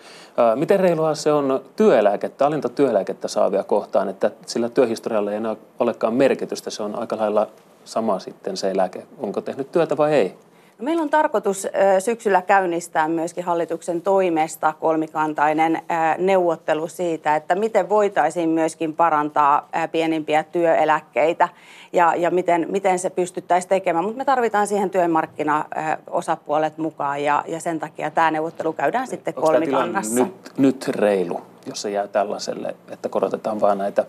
Miten 0.54 0.80
reilua 0.80 1.14
se 1.14 1.32
on 1.32 1.64
työeläkettä, 1.76 2.46
alinta 2.46 2.68
työeläkettä 2.68 3.28
saavia 3.28 3.64
kohtaan, 3.64 4.08
että 4.08 4.30
sillä 4.46 4.68
työhistorialla 4.68 5.30
ei 5.30 5.36
enää 5.36 5.56
olekaan 5.78 6.14
merkitystä, 6.14 6.70
se 6.70 6.82
on 6.82 6.98
aika 6.98 7.16
lailla 7.16 7.46
sama 7.86 8.18
sitten 8.18 8.56
se 8.56 8.70
eläke, 8.70 9.06
onko 9.18 9.40
tehnyt 9.40 9.72
työtä 9.72 9.96
vai 9.96 10.12
ei? 10.12 10.34
No 10.78 10.84
meillä 10.84 11.02
on 11.02 11.10
tarkoitus 11.10 11.68
syksyllä 11.98 12.42
käynnistää 12.42 13.08
myöskin 13.08 13.44
hallituksen 13.44 14.02
toimesta 14.02 14.72
kolmikantainen 14.80 15.82
neuvottelu 16.18 16.88
siitä, 16.88 17.36
että 17.36 17.54
miten 17.54 17.88
voitaisiin 17.88 18.48
myöskin 18.48 18.94
parantaa 18.94 19.68
pienimpiä 19.92 20.42
työeläkkeitä 20.42 21.48
ja, 21.92 22.14
ja 22.14 22.30
miten, 22.30 22.66
miten 22.70 22.98
se 22.98 23.10
pystyttäisiin 23.10 23.68
tekemään. 23.68 24.04
Mutta 24.04 24.18
me 24.18 24.24
tarvitaan 24.24 24.66
siihen 24.66 24.90
työmarkkinaosapuolet 24.90 26.78
mukaan 26.78 27.24
ja, 27.24 27.44
ja 27.46 27.60
sen 27.60 27.80
takia 27.80 28.10
tämä 28.10 28.30
neuvottelu 28.30 28.72
käydään 28.72 29.06
sitten 29.06 29.34
kolmikannassa. 29.34 30.24
Nyt, 30.24 30.52
nyt 30.58 30.88
reilu, 30.88 31.40
jos 31.66 31.82
se 31.82 31.90
jää 31.90 32.08
tällaiselle, 32.08 32.76
että 32.90 33.08
korotetaan 33.08 33.60
vain 33.60 33.78
näitä 33.78 34.04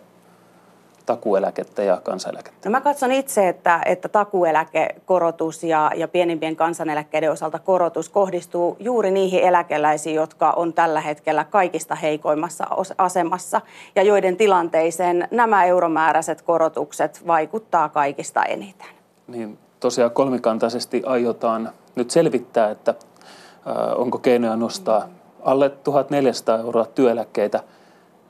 takueläkettä 1.07 1.83
ja 1.83 2.01
kansaneläkettä? 2.03 2.69
No 2.69 2.71
mä 2.71 2.81
katson 2.81 3.11
itse, 3.11 3.47
että, 3.47 3.81
että 3.85 4.09
takueläkekorotus 4.09 5.63
ja, 5.63 5.91
ja 5.95 6.07
pienimpien 6.07 6.55
kansaneläkkeiden 6.55 7.31
osalta 7.31 7.59
korotus 7.59 8.09
kohdistuu 8.09 8.77
juuri 8.79 9.11
niihin 9.11 9.43
eläkeläisiin, 9.43 10.15
jotka 10.15 10.51
on 10.51 10.73
tällä 10.73 11.01
hetkellä 11.01 11.43
kaikista 11.43 11.95
heikoimmassa 11.95 12.67
asemassa 12.97 13.61
ja 13.95 14.03
joiden 14.03 14.37
tilanteeseen 14.37 15.27
nämä 15.31 15.65
euromääräiset 15.65 16.41
korotukset 16.41 17.27
vaikuttaa 17.27 17.89
kaikista 17.89 18.43
eniten. 18.43 18.87
Niin 19.27 19.57
tosiaan 19.79 20.11
kolmikantaisesti 20.11 21.03
aiotaan 21.05 21.71
nyt 21.95 22.11
selvittää, 22.11 22.71
että 22.71 22.91
äh, 22.91 23.99
onko 23.99 24.17
keinoja 24.17 24.55
nostaa 24.55 25.07
alle 25.41 25.69
1400 25.69 26.59
euroa 26.59 26.85
työeläkkeitä, 26.85 27.63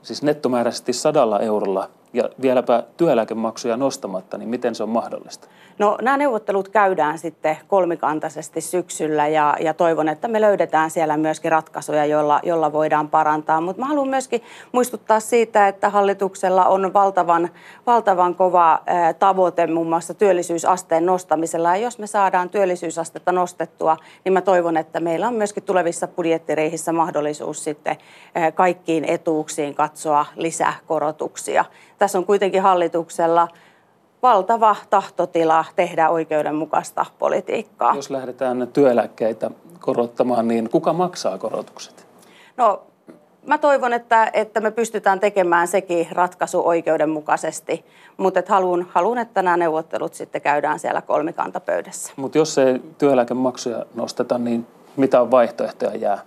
siis 0.02 0.22
nettomääräisesti 0.22 0.92
sadalla 0.92 1.40
eurolla 1.40 1.90
ja 2.12 2.30
vieläpä 2.42 2.82
työeläkemaksuja 2.96 3.76
nostamatta, 3.76 4.38
niin 4.38 4.48
miten 4.48 4.74
se 4.74 4.82
on 4.82 4.88
mahdollista? 4.88 5.48
No 5.78 5.98
nämä 6.02 6.16
neuvottelut 6.16 6.68
käydään 6.68 7.18
sitten 7.18 7.56
kolmikantaisesti 7.68 8.60
syksyllä 8.60 9.28
ja, 9.28 9.56
ja 9.60 9.74
toivon, 9.74 10.08
että 10.08 10.28
me 10.28 10.40
löydetään 10.40 10.90
siellä 10.90 11.16
myöskin 11.16 11.52
ratkaisuja, 11.52 12.04
joilla, 12.04 12.40
joilla 12.42 12.72
voidaan 12.72 13.08
parantaa. 13.08 13.60
Mutta 13.60 13.82
mä 13.82 13.88
haluan 13.88 14.08
myöskin 14.08 14.42
muistuttaa 14.72 15.20
siitä, 15.20 15.68
että 15.68 15.90
hallituksella 15.90 16.64
on 16.64 16.92
valtavan, 16.92 17.48
valtavan 17.86 18.34
kova 18.34 18.82
tavoite 19.18 19.66
muun 19.66 19.88
muassa 19.88 20.14
työllisyysasteen 20.14 21.06
nostamisella. 21.06 21.76
Ja 21.76 21.82
jos 21.82 21.98
me 21.98 22.06
saadaan 22.06 22.50
työllisyysastetta 22.50 23.32
nostettua, 23.32 23.96
niin 24.24 24.32
mä 24.32 24.40
toivon, 24.40 24.76
että 24.76 25.00
meillä 25.00 25.28
on 25.28 25.34
myöskin 25.34 25.62
tulevissa 25.62 26.08
budjettireihissä 26.08 26.92
mahdollisuus 26.92 27.64
sitten 27.64 27.96
kaikkiin 28.54 29.04
etuuksiin 29.04 29.74
katsoa 29.74 30.26
lisäkorotuksia. 30.36 31.64
Tässä 31.98 32.18
on 32.18 32.26
kuitenkin 32.26 32.62
hallituksella 32.62 33.48
valtava 34.22 34.76
tahtotila 34.90 35.64
tehdä 35.76 36.08
oikeudenmukaista 36.08 37.06
politiikkaa. 37.18 37.94
Jos 37.94 38.10
lähdetään 38.10 38.68
työeläkkeitä 38.72 39.50
korottamaan, 39.80 40.48
niin 40.48 40.70
kuka 40.70 40.92
maksaa 40.92 41.38
korotukset? 41.38 42.06
No, 42.56 42.82
mä 43.46 43.58
toivon, 43.58 43.92
että, 43.92 44.30
että 44.32 44.60
me 44.60 44.70
pystytään 44.70 45.20
tekemään 45.20 45.68
sekin 45.68 46.08
ratkaisu 46.12 46.66
oikeudenmukaisesti, 46.66 47.84
mutta 48.16 48.40
et 48.40 48.48
haluan, 48.48 48.86
haluan, 48.90 49.18
että 49.18 49.42
nämä 49.42 49.56
neuvottelut 49.56 50.14
sitten 50.14 50.42
käydään 50.42 50.78
siellä 50.78 51.02
kolmikantapöydässä. 51.02 52.12
Mutta 52.16 52.38
jos 52.38 52.58
ei 52.58 52.82
työeläkemaksuja 52.98 53.86
nosteta, 53.94 54.38
niin 54.38 54.66
mitä 54.96 55.20
on 55.20 55.30
vaihtoehtoja 55.30 55.96
jää? 55.96 56.18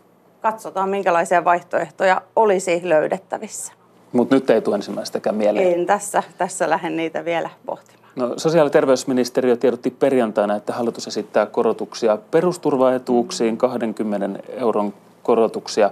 Katsotaan, 0.41 0.89
minkälaisia 0.89 1.45
vaihtoehtoja 1.45 2.21
olisi 2.35 2.81
löydettävissä. 2.83 3.73
Mutta 4.11 4.35
nyt 4.35 4.49
ei 4.49 4.61
tule 4.61 4.75
ensimmäistäkään 4.75 5.35
mieleen. 5.35 5.79
En 5.79 5.85
tässä, 5.85 6.23
tässä 6.37 6.69
lähden 6.69 6.95
niitä 6.95 7.25
vielä 7.25 7.49
pohtimaan. 7.65 8.01
No, 8.15 8.33
sosiaali- 8.37 8.67
ja 8.67 8.71
terveysministeriö 8.71 9.57
tiedotti 9.57 9.89
perjantaina, 9.89 10.55
että 10.55 10.73
hallitus 10.73 11.07
esittää 11.07 11.45
korotuksia 11.45 12.17
perusturvaetuuksiin, 12.31 13.57
20 13.57 14.39
euron 14.49 14.93
korotuksia 15.23 15.91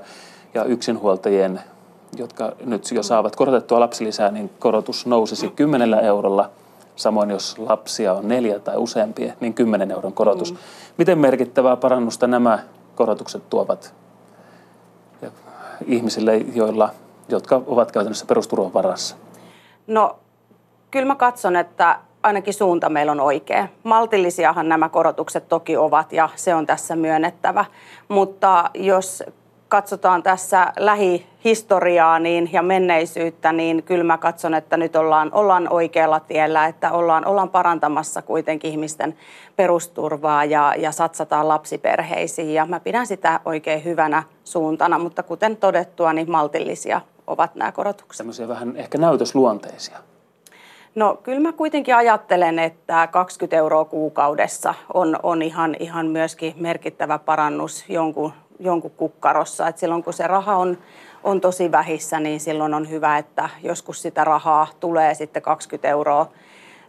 ja 0.53 0.63
yksinhuoltajien, 0.63 1.59
jotka 2.17 2.51
nyt 2.65 2.91
jo 2.91 3.03
saavat 3.03 3.35
korotettua 3.35 3.79
lapsilisää, 3.79 4.31
niin 4.31 4.49
korotus 4.59 5.05
nousisi 5.05 5.47
10 5.47 5.93
eurolla. 5.93 6.49
Samoin 6.95 7.29
jos 7.29 7.57
lapsia 7.57 8.13
on 8.13 8.27
neljä 8.27 8.59
tai 8.59 8.77
useampia, 8.77 9.33
niin 9.39 9.53
10 9.53 9.91
euron 9.91 10.13
korotus. 10.13 10.51
Mm. 10.51 10.57
Miten 10.97 11.17
merkittävää 11.17 11.75
parannusta 11.75 12.27
nämä 12.27 12.59
korotukset 12.95 13.49
tuovat 13.49 13.93
ihmisille, 15.85 16.37
joilla 16.37 16.89
jotka 17.31 17.61
ovat 17.67 17.91
käytännössä 17.91 18.25
perusturvan 18.25 18.73
varassa? 18.73 19.15
No, 19.87 20.19
kyllä 20.91 21.05
mä 21.05 21.15
katson, 21.15 21.55
että 21.55 21.99
ainakin 22.23 22.53
suunta 22.53 22.89
meillä 22.89 23.11
on 23.11 23.19
oikea. 23.19 23.67
Maltillisiahan 23.83 24.69
nämä 24.69 24.89
korotukset 24.89 25.49
toki 25.49 25.77
ovat 25.77 26.13
ja 26.13 26.29
se 26.35 26.55
on 26.55 26.65
tässä 26.65 26.95
myönnettävä. 26.95 27.65
Mutta 28.07 28.69
jos 28.73 29.23
katsotaan 29.67 30.23
tässä 30.23 30.73
lähihistoriaa 30.79 32.19
niin, 32.19 32.49
ja 32.53 32.61
menneisyyttä, 32.61 33.51
niin 33.51 33.83
kyllä 33.83 34.03
mä 34.03 34.17
katson, 34.17 34.53
että 34.53 34.77
nyt 34.77 34.95
ollaan, 34.95 35.33
ollaan 35.33 35.67
oikealla 35.69 36.19
tiellä, 36.19 36.65
että 36.65 36.91
ollaan, 36.91 37.25
ollaan 37.25 37.49
parantamassa 37.49 38.21
kuitenkin 38.21 38.71
ihmisten 38.71 39.17
perusturvaa 39.55 40.45
ja, 40.45 40.73
ja 40.77 40.91
satsataan 40.91 41.47
lapsiperheisiin. 41.47 42.53
Ja 42.53 42.65
mä 42.65 42.79
pidän 42.79 43.07
sitä 43.07 43.39
oikein 43.45 43.83
hyvänä 43.83 44.23
suuntana, 44.43 44.99
mutta 44.99 45.23
kuten 45.23 45.57
todettua, 45.57 46.13
niin 46.13 46.31
maltillisia 46.31 47.01
ovat 47.29 47.55
nämä 47.55 47.71
korotukset. 47.71 48.17
Sellaisia 48.17 48.47
vähän 48.47 48.75
ehkä 48.77 48.97
näytösluonteisia. 48.97 49.97
No 50.95 51.19
kyllä 51.23 51.39
mä 51.39 51.53
kuitenkin 51.53 51.95
ajattelen, 51.95 52.59
että 52.59 53.07
20 53.07 53.57
euroa 53.57 53.85
kuukaudessa 53.85 54.73
on, 54.93 55.19
on 55.23 55.41
ihan, 55.41 55.75
ihan 55.79 56.07
myöskin 56.07 56.53
merkittävä 56.57 57.19
parannus 57.19 57.85
jonkun, 57.89 58.33
jonkun 58.59 58.91
kukkarossa. 58.91 59.67
Et 59.67 59.77
silloin 59.77 60.03
kun 60.03 60.13
se 60.13 60.27
raha 60.27 60.57
on, 60.57 60.77
on 61.23 61.41
tosi 61.41 61.71
vähissä, 61.71 62.19
niin 62.19 62.39
silloin 62.39 62.73
on 62.73 62.89
hyvä, 62.89 63.17
että 63.17 63.49
joskus 63.63 64.01
sitä 64.01 64.23
rahaa 64.23 64.67
tulee 64.79 65.13
sitten 65.13 65.41
20 65.41 65.87
euroa 65.87 66.29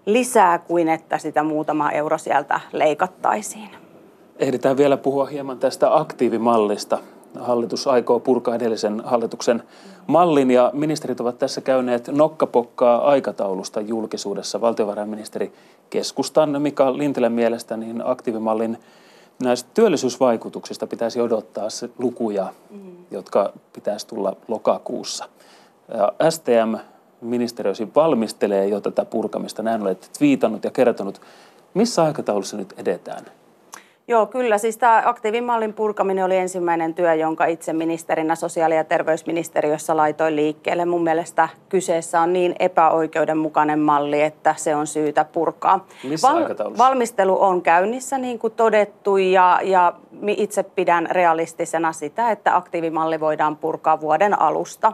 lisää 0.07 0.59
kuin 0.59 0.89
että 0.89 1.19
sitä 1.19 1.43
muutama 1.43 1.91
euro 1.91 2.19
sieltä 2.19 2.61
leikattaisiin. 2.73 3.71
Ehditään 4.39 4.77
vielä 4.77 4.97
puhua 4.97 5.27
hieman 5.27 5.59
tästä 5.59 5.97
aktiivimallista. 5.97 6.99
Hallitus 7.39 7.87
aikoo 7.87 8.21
purkaa 8.21 8.55
edellisen 8.55 9.01
hallituksen 9.05 9.63
mallin 10.07 10.51
ja 10.51 10.71
ministerit 10.75 11.21
ovat 11.21 11.39
tässä 11.39 11.61
käyneet 11.61 12.09
nokkapokkaa 12.09 13.09
aikataulusta 13.09 13.81
julkisuudessa. 13.81 14.61
Valtiovarainministeri 14.61 15.53
keskustan 15.91 16.63
Mika 16.63 16.99
Lintilän 16.99 17.33
mielestä 17.33 17.77
niin 17.77 18.03
aktiivimallin 18.05 18.79
näistä 19.43 19.71
työllisyysvaikutuksista 19.75 20.87
pitäisi 20.87 21.21
odottaa 21.21 21.69
lukuja, 21.99 22.53
mm. 22.71 22.97
jotka 23.11 23.53
pitäisi 23.73 24.07
tulla 24.07 24.37
lokakuussa. 24.49 25.25
Ja 25.95 26.31
STM 26.31 26.75
ministeriö 27.21 27.73
valmistelee 27.95 28.69
jo 28.69 28.81
tätä 28.81 29.05
purkamista. 29.05 29.63
Näin 29.63 29.83
olette 29.83 30.07
twiitannut 30.19 30.65
ja 30.65 30.71
kertonut. 30.71 31.21
Missä 31.75 32.03
aikataulussa 32.03 32.57
nyt 32.57 32.75
edetään? 32.77 33.25
Joo, 34.11 34.27
kyllä. 34.27 34.59
Siis 34.59 34.79
tämä 34.79 35.03
aktiivimallin 35.07 35.75
purkaminen 35.75 36.25
oli 36.25 36.37
ensimmäinen 36.37 36.95
työ, 36.95 37.15
jonka 37.15 37.45
itse 37.45 37.73
ministerinä 37.73 38.35
sosiaali- 38.35 38.77
ja 38.77 38.85
terveysministeriössä 38.85 39.97
laitoin 39.97 40.37
liikkeelle. 40.37 40.85
Mun 40.85 41.03
mielestä 41.03 41.49
kyseessä 41.69 42.21
on 42.21 42.33
niin 42.33 42.55
epäoikeudenmukainen 42.59 43.79
malli, 43.79 44.23
että 44.23 44.55
se 44.59 44.77
on 44.77 44.87
syytä 44.87 45.25
purkaa. 45.25 45.87
Missä 46.05 46.29
Val- 46.29 46.79
valmistelu 46.79 47.43
on 47.43 47.63
käynnissä, 47.63 48.19
niin 48.19 48.39
kuin 48.39 48.53
todettu, 48.53 49.17
ja, 49.17 49.61
ja 49.63 49.93
itse 50.27 50.63
pidän 50.63 51.09
realistisena 51.11 51.93
sitä, 51.93 52.31
että 52.31 52.57
aktiivimalli 52.57 53.21
voidaan 53.21 53.57
purkaa 53.57 54.01
vuoden 54.01 54.41
alusta. 54.41 54.93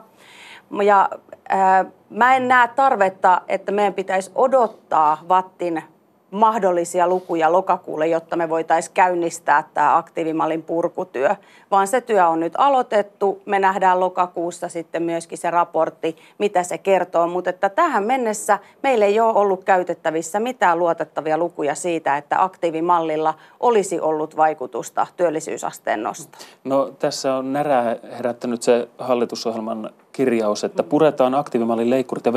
Ja 0.84 1.08
äh, 1.52 1.86
mä 2.10 2.36
en 2.36 2.48
näe 2.48 2.68
tarvetta, 2.68 3.40
että 3.48 3.72
meidän 3.72 3.94
pitäisi 3.94 4.30
odottaa 4.34 5.18
Vattin 5.28 5.82
mahdollisia 6.30 7.08
lukuja 7.08 7.52
lokakuulle, 7.52 8.06
jotta 8.06 8.36
me 8.36 8.48
voitaisiin 8.48 8.94
käynnistää 8.94 9.68
tämä 9.74 9.96
aktiivimallin 9.96 10.62
purkutyö, 10.62 11.36
vaan 11.70 11.86
se 11.86 12.00
työ 12.00 12.28
on 12.28 12.40
nyt 12.40 12.52
aloitettu. 12.58 13.42
Me 13.46 13.58
nähdään 13.58 14.00
lokakuussa 14.00 14.68
sitten 14.68 15.02
myöskin 15.02 15.38
se 15.38 15.50
raportti, 15.50 16.16
mitä 16.38 16.62
se 16.62 16.78
kertoo, 16.78 17.26
mutta 17.26 17.50
että 17.50 17.68
tähän 17.68 18.04
mennessä 18.04 18.58
meillä 18.82 19.04
ei 19.04 19.20
ole 19.20 19.32
ollut 19.38 19.64
käytettävissä 19.64 20.40
mitään 20.40 20.78
luotettavia 20.78 21.38
lukuja 21.38 21.74
siitä, 21.74 22.16
että 22.16 22.42
aktiivimallilla 22.42 23.34
olisi 23.60 24.00
ollut 24.00 24.36
vaikutusta 24.36 25.06
työllisyysasteen 25.16 26.02
nostoon. 26.02 26.44
No 26.64 26.90
tässä 26.98 27.34
on 27.34 27.52
närää 27.52 27.96
herättänyt 28.18 28.62
se 28.62 28.88
hallitusohjelman 28.98 29.90
kirjaus, 30.12 30.64
että 30.64 30.82
puretaan 30.82 31.34
aktiivimallin 31.34 31.90
leikkurit 31.90 32.26
ja 32.26 32.32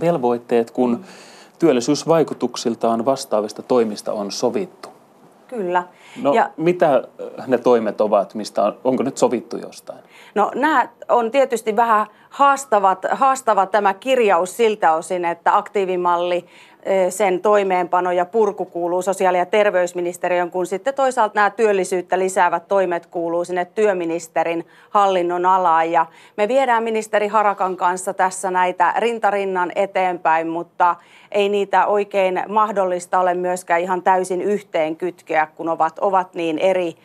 velvoitteet, 0.00 0.70
kun 0.70 0.90
mm 0.90 1.04
työllisyysvaikutuksiltaan 1.58 3.04
vastaavista 3.04 3.62
toimista 3.62 4.12
on 4.12 4.32
sovittu. 4.32 4.88
Kyllä. 5.48 5.84
No 6.22 6.34
ja, 6.34 6.50
mitä 6.56 7.02
ne 7.46 7.58
toimet 7.58 8.00
ovat, 8.00 8.34
mistä 8.34 8.62
on, 8.62 8.76
onko 8.84 9.02
nyt 9.02 9.16
sovittu 9.16 9.56
jostain? 9.56 9.98
No 10.34 10.50
nämä 10.54 10.88
on 11.08 11.30
tietysti 11.30 11.76
vähän 11.76 12.06
haastavat, 12.30 13.06
haastava 13.10 13.66
tämä 13.66 13.94
kirjaus 13.94 14.56
siltä 14.56 14.92
osin, 14.94 15.24
että 15.24 15.56
aktiivimalli 15.56 16.46
sen 17.10 17.40
toimeenpano 17.40 18.12
ja 18.12 18.24
purku 18.24 18.64
kuuluu 18.64 19.02
sosiaali- 19.02 19.38
ja 19.38 19.46
terveysministeriön, 19.46 20.50
kun 20.50 20.66
sitten 20.66 20.94
toisaalta 20.94 21.34
nämä 21.34 21.50
työllisyyttä 21.50 22.18
lisäävät 22.18 22.68
toimet 22.68 23.06
kuuluu 23.06 23.44
sinne 23.44 23.64
työministerin 23.64 24.66
hallinnon 24.90 25.46
alaan. 25.46 25.92
Ja 25.92 26.06
me 26.36 26.48
viedään 26.48 26.82
ministeri 26.82 27.28
Harakan 27.28 27.76
kanssa 27.76 28.14
tässä 28.14 28.50
näitä 28.50 28.94
rintarinnan 28.98 29.72
eteenpäin, 29.74 30.48
mutta 30.48 30.96
ei 31.32 31.48
niitä 31.48 31.86
oikein 31.86 32.42
mahdollista 32.48 33.20
ole 33.20 33.34
myöskään 33.34 33.80
ihan 33.80 34.02
täysin 34.02 34.42
yhteen 34.42 34.96
kytkeä, 34.96 35.48
kun 35.56 35.68
ovat, 35.68 35.98
ovat 35.98 36.34
niin 36.34 36.58
eri 36.58 36.96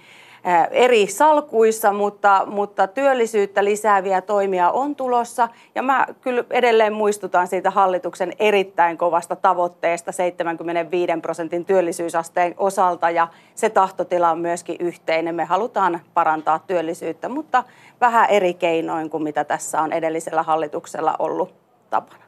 eri 0.71 1.07
salkuissa, 1.07 1.93
mutta, 1.93 2.43
mutta 2.45 2.87
työllisyyttä 2.87 3.63
lisääviä 3.63 4.21
toimia 4.21 4.71
on 4.71 4.95
tulossa. 4.95 5.49
Ja 5.75 5.83
mä 5.83 6.07
kyllä 6.21 6.43
edelleen 6.49 6.93
muistutan 6.93 7.47
siitä 7.47 7.69
hallituksen 7.69 8.33
erittäin 8.39 8.97
kovasta 8.97 9.35
tavoitteesta 9.35 10.11
75 10.11 11.13
prosentin 11.21 11.65
työllisyysasteen 11.65 12.55
osalta 12.57 13.09
ja 13.09 13.27
se 13.55 13.69
tahtotila 13.69 14.31
on 14.31 14.39
myöskin 14.39 14.75
yhteinen. 14.79 15.35
Me 15.35 15.45
halutaan 15.45 15.99
parantaa 16.13 16.59
työllisyyttä, 16.67 17.29
mutta 17.29 17.63
vähän 18.01 18.29
eri 18.29 18.53
keinoin 18.53 19.09
kuin 19.09 19.23
mitä 19.23 19.43
tässä 19.43 19.81
on 19.81 19.93
edellisellä 19.93 20.43
hallituksella 20.43 21.15
ollut 21.19 21.53
tapana. 21.89 22.21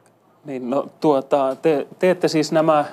Niin, 0.44 0.70
no, 0.70 0.86
tuota, 1.00 1.56
te 1.62 1.86
teette 1.98 2.28
siis 2.28 2.52
nämä 2.52 2.84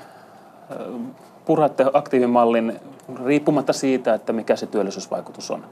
puratte 1.45 1.85
aktiivimallin 1.93 2.79
riippumatta 3.25 3.73
siitä, 3.73 4.13
että 4.13 4.33
mikä 4.33 4.55
se 4.55 4.67
työllisyysvaikutus 4.67 5.51
on? 5.51 5.65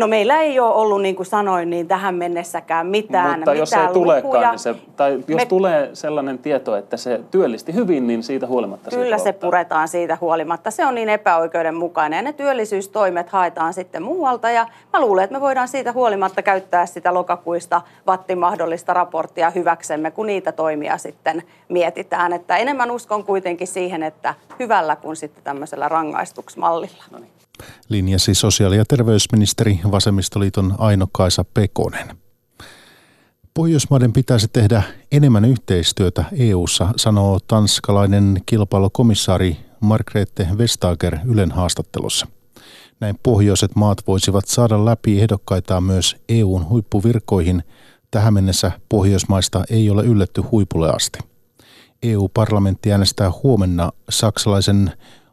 No 0.00 0.06
meillä 0.06 0.40
ei 0.40 0.60
ole 0.60 0.74
ollut, 0.74 1.02
niin 1.02 1.16
kuin 1.16 1.26
sanoin, 1.26 1.70
niin 1.70 1.88
tähän 1.88 2.14
mennessäkään 2.14 2.86
mitään 2.86 3.38
Mutta 3.38 3.54
jos 3.54 3.70
mitään 3.70 3.88
ei 3.88 3.94
tulekaan, 3.94 4.50
niin 4.50 4.58
se, 4.58 4.74
tai 4.96 5.12
jos 5.28 5.36
Me... 5.36 5.46
tulee 5.46 5.90
sellainen 5.92 6.38
tieto, 6.38 6.76
että 6.76 6.96
se 6.96 7.20
työllisti 7.30 7.74
hyvin, 7.74 8.06
niin 8.06 8.22
siitä 8.22 8.46
huolimatta 8.46 8.90
Kyllä 8.90 9.18
se 9.18 9.32
puretaan 9.32 9.88
siitä 9.88 10.18
huolimatta. 10.20 10.70
Se 10.70 10.86
on 10.86 10.94
niin 10.94 11.08
epäoikeudenmukainen 11.08 12.16
ja 12.16 12.22
ne 12.22 12.32
työllisyystoimet 12.32 13.28
haetaan 13.28 13.74
sitten 13.74 14.02
muualta 14.02 14.50
ja 14.50 14.66
mä 14.92 15.00
luulen, 15.00 15.24
että 15.24 15.36
me 15.36 15.40
voidaan 15.40 15.68
siitä 15.68 15.92
huolimatta 15.92 16.42
käyttää 16.42 16.86
sitä 16.86 17.14
lokakuista 17.14 17.82
vattin 18.06 18.38
mahdollista 18.38 18.94
raporttia 18.94 19.50
hyväksemme, 19.50 20.10
kun 20.10 20.26
niitä 20.26 20.52
toimia 20.52 20.98
sitten 20.98 21.42
mietitään. 21.68 22.32
Että 22.32 22.56
enemmän 22.56 22.90
uskon 22.90 23.24
kuitenkin 23.24 23.66
siihen, 23.66 24.02
että 24.02 24.34
hyvällä 24.58 24.96
kuin 24.96 25.16
sitten 25.16 25.44
tämmöisellä 25.44 25.88
rangaistuksmallilla. 25.88 27.04
No 27.10 27.18
niin 27.18 27.30
linjasi 27.88 28.34
sosiaali- 28.34 28.76
ja 28.76 28.84
terveysministeri 28.84 29.80
Vasemmistoliiton 29.90 30.74
Aino-Kaisa 30.78 31.44
Pekonen. 31.44 32.16
Pohjoismaiden 33.54 34.12
pitäisi 34.12 34.48
tehdä 34.48 34.82
enemmän 35.12 35.44
yhteistyötä 35.44 36.24
EU:ssa, 36.32 36.88
sanoo 36.96 37.38
tanskalainen 37.46 38.42
kilpailukomissaari 38.46 39.56
Margrethe 39.80 40.48
Vestager 40.58 41.18
Ylen 41.24 41.52
haastattelussa. 41.52 42.26
Näin 43.00 43.18
pohjoiset 43.22 43.76
maat 43.76 43.98
voisivat 44.06 44.46
saada 44.46 44.84
läpi 44.84 45.20
ehdokkaitaan 45.20 45.82
myös 45.82 46.16
EUn 46.28 46.68
huippuvirkoihin. 46.68 47.62
Tähän 48.10 48.34
mennessä 48.34 48.72
Pohjoismaista 48.88 49.64
ei 49.70 49.90
ole 49.90 50.04
ylletty 50.04 50.40
huipulle 50.40 50.90
asti. 50.90 51.18
EU-parlamentti 52.02 52.92
äänestää 52.92 53.30
huomenna 53.42 53.92
saksalaisen 54.10 54.92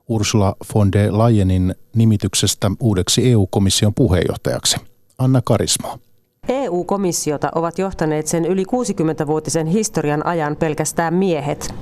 Ursula 0.10 0.56
von 0.76 0.91
der 0.91 1.17
Leyenin 1.17 1.76
nimityksestä 1.96 2.72
uudeksi 2.80 3.32
EU-komission 3.32 3.93
puheenjohtajaksi. 3.93 4.78
Anna 5.17 5.41
Karismo. 5.46 5.98
EU-komissiota 6.50 7.52
ovat 7.56 7.80
johtaneet 7.80 8.28
sen 8.28 8.46
yli 8.46 8.63
60-vuotisen 8.63 9.67
historian 9.67 10.26
ajan 10.26 10.56
pelkästään 10.56 11.13
miehet. 11.13 11.74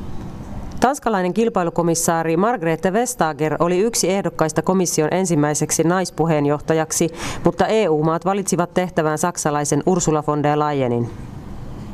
Tanskalainen 0.80 1.34
kilpailukomissaari 1.34 2.38
Margrethe 2.38 2.94
Vestager 2.94 3.56
oli 3.60 3.80
yksi 3.80 4.12
ehdokkaista 4.12 4.62
komission 4.62 5.14
ensimmäiseksi 5.14 5.84
naispuheenjohtajaksi, 5.84 7.10
mutta 7.44 7.68
EU-maat 7.68 8.26
valitsivat 8.26 8.74
tehtävään 8.74 9.18
saksalaisen 9.18 9.84
Ursula 9.86 10.24
von 10.28 10.44
der 10.44 10.60
Leyenin. 10.60 11.10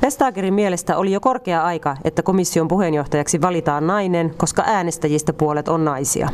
Vestagerin 0.01 0.53
mielestä 0.53 0.97
oli 0.97 1.11
jo 1.11 1.19
korkea 1.19 1.63
aika, 1.63 1.97
että 2.03 2.23
komission 2.23 2.67
puheenjohtajaksi 2.67 3.41
valitaan 3.41 3.87
nainen, 3.87 4.33
koska 4.37 4.63
äänestäjistä 4.65 5.33
puolet 5.33 5.67
on 5.67 5.85
naisia. 5.85 6.29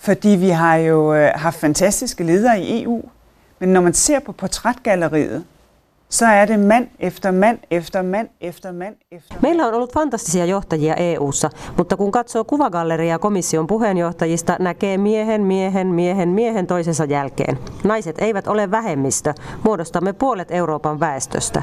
Fordi 0.00 0.40
vi 0.40 0.52
har 0.52 0.76
jo 0.76 1.14
øh, 1.14 1.32
haft 1.34 1.60
fantastiske 1.60 2.26
ledere 2.26 2.58
i 2.58 2.82
EU, 2.82 3.02
men 3.60 3.72
når 3.72 3.80
man 3.80 3.94
ser 3.94 4.20
på 4.20 4.32
portrætgalleriet, 4.32 5.42
så 6.08 6.26
er 6.26 6.46
det 6.46 6.60
mand 6.60 6.88
efter 6.98 7.32
mand 7.32 7.58
efter 7.70 8.02
mand 8.02 8.28
efter 8.40 8.72
mand 8.72 8.96
efter 9.12 9.36
Meillä 9.42 9.66
on 9.66 9.74
ollut 9.74 9.92
fantastisia 9.92 10.44
johtajia 10.44 10.94
EU:ssa, 10.94 11.50
mutta 11.76 11.96
kun 11.96 12.10
katsoo 12.12 12.44
kuvagalleriaa 12.44 13.18
komission 13.18 13.66
puheenjohtajista, 13.66 14.56
näkee 14.58 14.98
miehen, 14.98 15.42
miehen, 15.42 15.86
miehen, 15.86 16.28
miehen 16.28 16.66
toisensa 16.66 17.04
jälkeen. 17.04 17.58
Naiset 17.84 18.16
eivät 18.18 18.46
ole 18.46 18.70
vähemmistö, 18.70 19.34
muodostamme 19.64 20.12
puolet 20.12 20.50
Euroopan 20.50 21.00
väestöstä. 21.00 21.62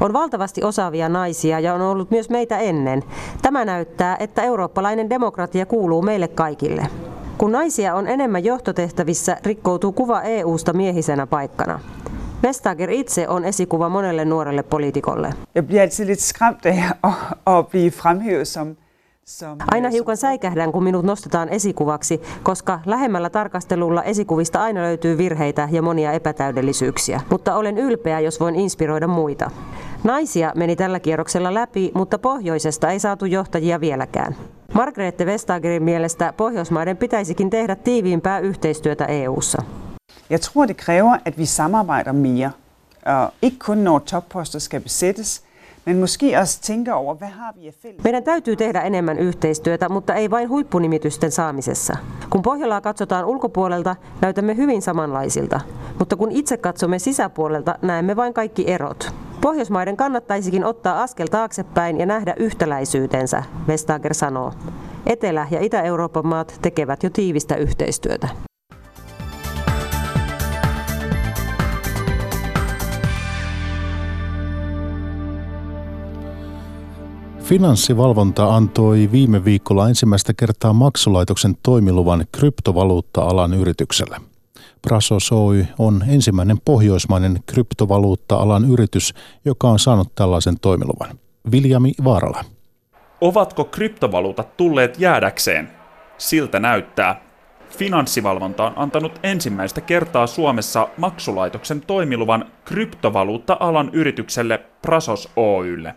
On 0.00 0.12
valtavasti 0.12 0.64
osaavia 0.64 1.08
naisia 1.08 1.60
ja 1.60 1.74
on 1.74 1.80
ollut 1.80 2.10
myös 2.10 2.30
meitä 2.30 2.58
ennen. 2.58 3.02
Tämä 3.42 3.64
näyttää, 3.64 4.16
että 4.20 4.42
eurooppalainen 4.42 5.10
demokratia 5.10 5.66
kuuluu 5.66 6.02
meille 6.02 6.28
kaikille. 6.28 6.86
Kun 7.38 7.52
naisia 7.52 7.94
on 7.94 8.08
enemmän 8.08 8.44
johtotehtävissä, 8.44 9.36
rikkoutuu 9.44 9.92
kuva 9.92 10.22
EU-sta 10.22 10.72
miehisenä 10.72 11.26
paikkana. 11.26 11.80
Vestager 12.42 12.90
itse 12.90 13.28
on 13.28 13.44
esikuva 13.44 13.88
monelle 13.88 14.24
nuorelle 14.24 14.62
poliitikolle. 14.62 15.32
Jeg 15.54 15.66
bliver 15.66 15.82
altid 15.82 16.06
lidt 16.06 16.20
skræmt 16.20 16.66
af 16.66 16.84
at, 17.04 17.12
at 17.46 17.66
blive 17.66 17.90
fremhævet 17.90 18.48
som 18.48 18.76
Aina 19.70 19.90
hiukan 19.90 20.16
säikähdän, 20.16 20.72
kun 20.72 20.84
minut 20.84 21.04
nostetaan 21.04 21.48
esikuvaksi, 21.48 22.20
koska 22.42 22.80
lähemmällä 22.86 23.30
tarkastelulla 23.30 24.02
esikuvista 24.02 24.62
aina 24.62 24.82
löytyy 24.82 25.18
virheitä 25.18 25.68
ja 25.72 25.82
monia 25.82 26.12
epätäydellisyyksiä. 26.12 27.20
Mutta 27.30 27.56
olen 27.56 27.78
ylpeä, 27.78 28.20
jos 28.20 28.40
voin 28.40 28.54
inspiroida 28.54 29.06
muita. 29.06 29.50
Naisia 30.04 30.52
meni 30.56 30.76
tällä 30.76 31.00
kierroksella 31.00 31.54
läpi, 31.54 31.90
mutta 31.94 32.18
pohjoisesta 32.18 32.90
ei 32.90 32.98
saatu 32.98 33.26
johtajia 33.26 33.80
vieläkään. 33.80 34.36
Margrethe 34.74 35.26
Vestagerin 35.26 35.82
mielestä 35.82 36.32
Pohjoismaiden 36.36 36.96
pitäisikin 36.96 37.50
tehdä 37.50 37.76
tiiviimpää 37.76 38.38
yhteistyötä 38.38 39.04
EU:ssa. 39.04 39.62
Jeg 40.30 40.40
tror, 40.40 40.68
det 40.68 40.76
kræver, 40.76 41.18
at 41.26 41.38
vi 41.38 41.46
samarbejder 41.46 42.12
mere. 42.12 42.50
Uh, 43.06 43.32
ikke 43.42 43.56
kun 43.66 43.84
når 43.84 43.98
topposter 43.98 44.58
skal 44.60 44.80
besættes, 44.80 45.42
meidän 48.04 48.24
täytyy 48.24 48.56
tehdä 48.56 48.80
enemmän 48.80 49.18
yhteistyötä, 49.18 49.88
mutta 49.88 50.14
ei 50.14 50.30
vain 50.30 50.48
huippunimitysten 50.48 51.30
saamisessa. 51.30 51.96
Kun 52.30 52.42
Pohjolaa 52.42 52.80
katsotaan 52.80 53.24
ulkopuolelta, 53.24 53.96
näytämme 54.20 54.56
hyvin 54.56 54.82
samanlaisilta, 54.82 55.60
mutta 55.98 56.16
kun 56.16 56.32
itse 56.32 56.56
katsomme 56.56 56.98
sisäpuolelta, 56.98 57.74
näemme 57.82 58.16
vain 58.16 58.34
kaikki 58.34 58.70
erot. 58.70 59.10
Pohjoismaiden 59.40 59.96
kannattaisikin 59.96 60.64
ottaa 60.64 61.02
askel 61.02 61.26
taaksepäin 61.26 62.00
ja 62.00 62.06
nähdä 62.06 62.34
yhtäläisyytensä, 62.36 63.42
Vestager 63.68 64.14
sanoo. 64.14 64.52
Etelä- 65.06 65.46
ja 65.50 65.60
Itä-Euroopan 65.60 66.26
maat 66.26 66.58
tekevät 66.62 67.02
jo 67.02 67.10
tiivistä 67.10 67.56
yhteistyötä. 67.56 68.49
Finanssivalvonta 77.50 78.54
antoi 78.54 79.08
viime 79.12 79.44
viikolla 79.44 79.88
ensimmäistä 79.88 80.32
kertaa 80.32 80.72
maksulaitoksen 80.72 81.54
toimiluvan 81.62 82.26
kryptovaluutta-alan 82.32 83.54
yritykselle. 83.54 84.16
Prasos 84.82 85.32
Oy 85.32 85.66
on 85.78 86.04
ensimmäinen 86.08 86.56
pohjoismainen 86.64 87.38
kryptovaluutta-alan 87.46 88.70
yritys, 88.70 89.14
joka 89.44 89.68
on 89.68 89.78
saanut 89.78 90.14
tällaisen 90.14 90.60
toimiluvan. 90.60 91.18
Viljami 91.50 91.92
Vaarala. 92.04 92.44
Ovatko 93.20 93.64
kryptovaluutat 93.64 94.56
tulleet 94.56 94.98
jäädäkseen? 94.98 95.70
Siltä 96.18 96.60
näyttää. 96.60 97.22
Finanssivalvonta 97.70 98.66
on 98.66 98.72
antanut 98.76 99.20
ensimmäistä 99.22 99.80
kertaa 99.80 100.26
Suomessa 100.26 100.88
maksulaitoksen 100.96 101.80
toimiluvan 101.80 102.44
kryptovaluutta-alan 102.64 103.90
yritykselle 103.92 104.58
Prasos 104.82 105.28
Oylle. 105.36 105.94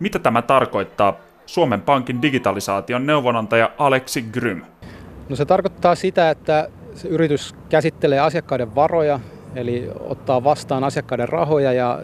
Mitä 0.00 0.18
tämä 0.18 0.42
tarkoittaa? 0.42 1.16
Suomen 1.46 1.80
Pankin 1.80 2.22
digitalisaation 2.22 3.06
neuvonantaja 3.06 3.70
Aleksi 3.78 4.22
Grym. 4.22 4.62
No 5.28 5.36
se 5.36 5.44
tarkoittaa 5.44 5.94
sitä, 5.94 6.30
että 6.30 6.68
se 6.94 7.08
yritys 7.08 7.54
käsittelee 7.68 8.18
asiakkaiden 8.18 8.74
varoja, 8.74 9.20
eli 9.54 9.90
ottaa 10.00 10.44
vastaan 10.44 10.84
asiakkaiden 10.84 11.28
rahoja 11.28 11.72
ja 11.72 11.98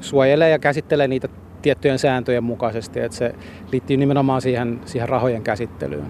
suojelee 0.00 0.50
ja 0.50 0.58
käsittelee 0.58 1.08
niitä 1.08 1.28
tiettyjen 1.62 1.98
sääntöjen 1.98 2.44
mukaisesti. 2.44 3.00
Että 3.00 3.18
se 3.18 3.34
liittyy 3.72 3.96
nimenomaan 3.96 4.40
siihen, 4.40 4.80
siihen 4.84 5.08
rahojen 5.08 5.42
käsittelyyn. 5.42 6.06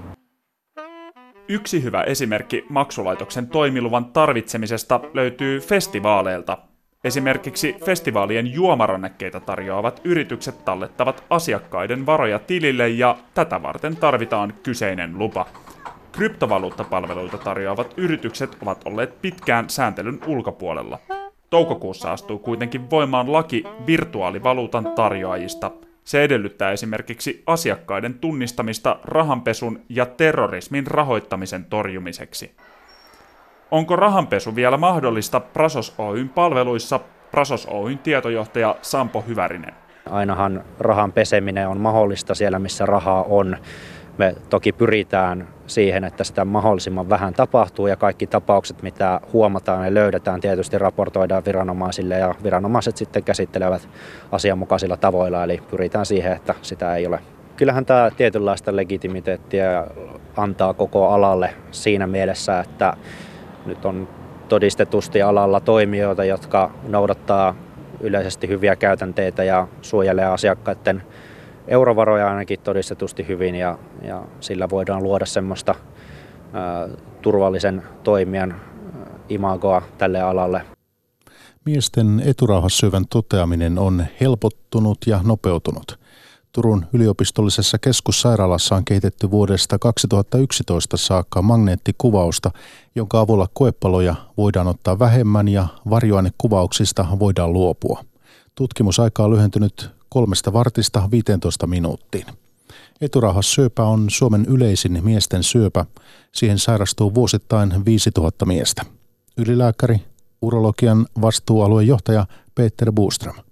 Yksi 1.49 1.83
hyvä 1.83 2.03
esimerkki 2.03 2.67
maksulaitoksen 2.69 3.47
toimiluvan 3.47 4.05
tarvitsemisesta 4.05 5.01
löytyy 5.15 5.61
festivaaleilta. 5.61 6.59
Esimerkiksi 7.05 7.77
festivaalien 7.85 8.55
juomarannekkeita 8.55 9.41
tarjoavat 9.41 10.01
yritykset 10.05 10.65
tallettavat 10.65 11.25
asiakkaiden 11.31 12.07
varoja 12.07 12.39
tilille 12.39 12.89
ja 12.89 13.17
tätä 13.35 13.63
varten 13.63 13.97
tarvitaan 13.97 14.55
kyseinen 14.63 15.19
lupa. 15.19 15.47
Kryptovaluuttapalveluita 16.13 17.39
tarjoavat 17.39 17.95
yritykset 17.97 18.57
ovat 18.63 18.83
olleet 18.85 19.23
pitkään 19.23 19.71
sääntelyn 19.71 20.21
ulkopuolella. 20.27 20.99
Toukokuussa 21.51 22.13
astuu 22.13 22.39
kuitenkin 22.39 22.91
voimaan 22.91 23.33
laki 23.33 23.65
virtuaalivaluutan 23.87 24.93
tarjoajista. 24.95 25.71
Se 26.05 26.25
edellyttää 26.25 26.71
esimerkiksi 26.71 27.43
asiakkaiden 27.47 28.15
tunnistamista 28.15 28.99
rahanpesun 29.05 29.81
ja 29.89 30.07
terrorismin 30.07 30.87
rahoittamisen 30.87 31.65
torjumiseksi. 31.65 32.55
Onko 33.71 33.97
rahanpesu 33.97 34.55
vielä 34.55 34.77
mahdollista 34.77 35.41
Prasos 35.41 35.95
Oyn 35.99 36.29
palveluissa? 36.29 37.01
Prasos 37.31 37.67
Oyn 37.67 37.99
tietojohtaja 37.99 38.77
Sampo 38.83 39.25
Hyvärinen. 39.29 39.75
Ainahan 40.11 40.65
rahan 40.79 41.13
peseminen 41.13 41.69
on 41.69 41.81
mahdollista 41.81 42.35
siellä, 42.35 42.59
missä 42.59 42.87
rahaa 42.87 43.23
on. 43.23 43.57
Me 44.19 44.35
toki 44.51 44.73
pyritään 44.73 45.49
siihen, 45.67 46.05
että 46.05 46.25
sitä 46.25 46.45
mahdollisimman 46.45 47.09
vähän 47.09 47.35
tapahtuu 47.35 47.87
ja 47.87 47.97
kaikki 47.97 48.27
tapaukset, 48.27 48.83
mitä 48.83 49.21
huomataan 49.33 49.85
ja 49.85 49.95
löydetään, 49.95 50.41
tietysti 50.41 50.79
raportoidaan 50.79 51.45
viranomaisille 51.47 52.19
ja 52.19 52.35
viranomaiset 52.43 52.97
sitten 52.97 53.25
käsittelevät 53.25 53.89
asianmukaisilla 54.33 54.97
tavoilla, 54.97 55.45
eli 55.45 55.63
pyritään 55.71 56.07
siihen, 56.07 56.33
että 56.33 56.55
sitä 56.63 56.95
ei 56.95 57.07
ole. 57.07 57.21
Kyllähän 57.57 57.87
tämä 57.87 58.11
tietynlaista 58.17 58.77
legitimiteettiä 58.77 59.87
antaa 60.37 60.75
koko 60.75 61.09
alalle 61.09 61.55
siinä 61.71 62.07
mielessä, 62.07 62.61
että 62.61 62.97
nyt 63.71 63.85
on 63.85 64.09
todistetusti 64.49 65.23
alalla 65.23 65.61
toimijoita, 65.61 66.25
jotka 66.25 66.71
noudattaa 66.89 67.55
yleisesti 68.01 68.49
hyviä 68.49 68.77
käytänteitä 68.77 69.45
ja 69.45 69.69
suojelee 69.83 70.25
asiakkaiden 70.27 71.03
eurovaroja 71.69 72.29
ainakin 72.29 72.61
todistetusti 72.61 73.29
hyvin 73.29 73.55
ja, 73.55 73.79
ja 74.03 74.23
sillä 74.41 74.71
voidaan 74.71 75.03
luoda 75.03 75.27
semmoista 75.27 75.75
ää, 76.53 76.89
turvallisen 77.23 77.83
toimijan 78.03 78.61
imagoa 79.29 79.83
tälle 79.99 80.21
alalle. 80.21 80.63
Miesten 81.65 82.23
eturauhassyövän 82.25 83.05
toteaminen 83.11 83.79
on 83.79 84.05
helpottunut 84.21 84.99
ja 85.07 85.21
nopeutunut. 85.25 86.00
Turun 86.53 86.87
yliopistollisessa 86.93 87.79
keskussairaalassa 87.79 88.77
on 88.77 88.85
kehitetty 88.85 89.31
vuodesta 89.31 89.79
2011 89.79 90.97
saakka 90.97 91.43
magneettikuvausta, 91.43 92.51
jonka 92.95 93.21
avulla 93.21 93.49
koepaloja 93.53 94.15
voidaan 94.37 94.69
ottaa 94.69 94.99
vähemmän 94.99 95.49
ja 95.49 95.67
varjoainekuvauksista 95.91 97.07
voidaan 97.19 97.53
luopua. 97.53 98.05
Tutkimusaika 98.55 99.25
on 99.25 99.31
lyhentynyt 99.31 99.91
kolmesta 100.09 100.53
vartista 100.53 101.09
15 101.11 101.67
minuuttiin. 101.67 102.27
Eturauhassyöpä 103.01 103.85
on 103.85 104.11
Suomen 104.11 104.45
yleisin 104.45 105.05
miesten 105.05 105.43
syöpä. 105.43 105.87
Siihen 106.33 106.59
sairastuu 106.59 107.15
vuosittain 107.15 107.85
5000 107.85 108.47
miestä. 108.47 108.83
Ylilääkäri, 109.37 110.01
urologian 110.43 111.07
vastuualuejohtaja 111.21 112.27
Peter 112.55 112.93
Buström. 112.93 113.50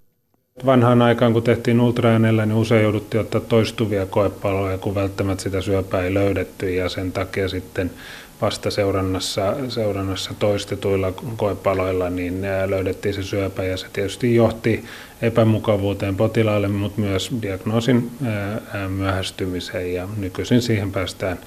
Vanhaan 0.67 1.03
aikaan, 1.03 1.33
kun 1.33 1.43
tehtiin 1.43 1.81
ultraäänellä, 1.81 2.47
niin 2.47 2.57
usein 2.57 2.83
jouduttiin 2.83 3.21
ottaa 3.21 3.41
toistuvia 3.41 4.07
koepaloja, 4.07 4.79
kun 4.79 4.95
välttämättä 4.95 5.43
sitä 5.43 5.61
syöpää 5.61 6.03
ei 6.03 6.15
löydetty. 6.15 6.75
Ja 6.75 6.89
sen 6.89 7.13
takia 7.13 7.49
sitten 7.49 7.91
vasta 8.41 8.71
seurannassa, 8.71 9.57
seurannassa 9.69 10.35
toistetuilla 10.39 11.13
koepaloilla 11.37 12.11
niin 12.11 12.43
löydettiin 12.67 13.15
se 13.15 13.23
syöpä. 13.23 13.65
Ja 13.65 13.77
se 13.77 13.87
tietysti 13.93 14.35
johti 14.35 14.85
epämukavuuteen 15.23 16.17
potilaille, 16.17 16.69
mutta 16.69 17.01
myös 17.01 17.31
diagnoosin 17.43 18.11
myöhästymiseen. 18.89 19.95
Ja 19.95 20.09
nykyisin 20.17 20.63
siihen 20.63 20.93
päästään 20.93 21.39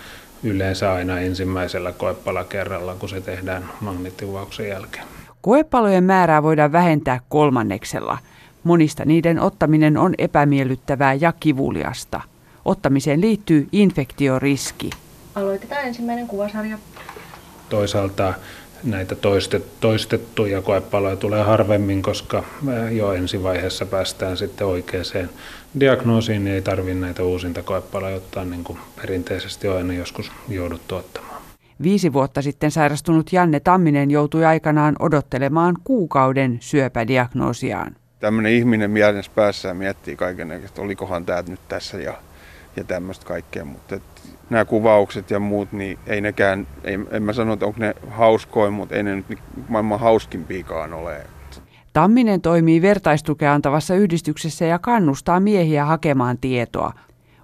yleensä 0.43 0.93
aina 0.93 1.19
ensimmäisellä 1.19 1.91
koepalakerralla, 1.91 2.95
kun 2.95 3.09
se 3.09 3.21
tehdään 3.21 3.69
magneettivuoksen 3.81 4.69
jälkeen. 4.69 5.05
Koepalojen 5.41 6.03
määrää 6.03 6.43
voidaan 6.43 6.71
vähentää 6.71 7.19
kolmanneksella– 7.29 8.17
Monista 8.63 9.05
niiden 9.05 9.39
ottaminen 9.39 9.97
on 9.97 10.13
epämiellyttävää 10.17 11.13
ja 11.13 11.33
kivuliasta. 11.39 12.21
Ottamiseen 12.65 13.21
liittyy 13.21 13.67
infektioriski. 13.71 14.89
Aloitetaan 15.35 15.85
ensimmäinen 15.85 16.27
kuvasarja. 16.27 16.77
Toisaalta 17.69 18.33
näitä 18.83 19.15
toistet, 19.15 19.65
toistettuja 19.79 20.61
koepaloja 20.61 21.15
tulee 21.15 21.43
harvemmin, 21.43 22.01
koska 22.01 22.43
jo 22.91 23.13
ensivaiheessa 23.13 23.85
päästään 23.85 24.37
sitten 24.37 24.67
oikeaan 24.67 25.29
diagnoosiin, 25.79 26.43
niin 26.43 26.55
ei 26.55 26.61
tarvitse 26.61 26.99
näitä 26.99 27.23
uusinta 27.23 27.63
koepaloja 27.63 28.15
ottaa 28.15 28.45
niin 28.45 28.63
kuin 28.63 28.79
perinteisesti 29.01 29.67
on 29.67 29.77
aina 29.77 29.93
joskus 29.93 30.31
jouduttu 30.49 30.95
ottamaan. 30.95 31.41
Viisi 31.83 32.13
vuotta 32.13 32.41
sitten 32.41 32.71
sairastunut 32.71 33.33
Janne 33.33 33.59
Tamminen 33.59 34.11
joutui 34.11 34.45
aikanaan 34.45 34.95
odottelemaan 34.99 35.75
kuukauden 35.83 36.57
syöpädiagnoosiaan 36.59 37.95
tämmöinen 38.21 38.51
ihminen 38.51 38.91
mielessä 38.91 39.31
päässään 39.35 39.77
miettii 39.77 40.15
kaiken, 40.15 40.51
että 40.51 40.81
olikohan 40.81 41.25
tämä 41.25 41.43
nyt 41.47 41.59
tässä 41.67 41.97
ja, 41.97 42.13
ja 42.75 42.83
tämmöistä 42.83 43.25
kaikkea, 43.25 43.65
mutta 43.65 43.95
et, 43.95 44.03
nämä 44.49 44.65
kuvaukset 44.65 45.31
ja 45.31 45.39
muut, 45.39 45.71
niin 45.71 45.99
ei 46.07 46.21
nekään, 46.21 46.67
ei, 46.83 46.99
en 47.11 47.23
mä 47.23 47.33
sano, 47.33 47.53
että 47.53 47.65
onko 47.65 47.79
ne 47.79 47.95
hauskoin, 48.09 48.73
mutta 48.73 48.95
ei 48.95 49.03
ne 49.03 49.15
nyt 49.15 49.25
maailman 49.67 49.99
hauskimpiikaan 49.99 50.93
ole. 50.93 51.27
Tamminen 51.93 52.41
toimii 52.41 52.81
vertaistukea 52.81 53.53
antavassa 53.53 53.95
yhdistyksessä 53.95 54.65
ja 54.65 54.79
kannustaa 54.79 55.39
miehiä 55.39 55.85
hakemaan 55.85 56.37
tietoa. 56.37 56.93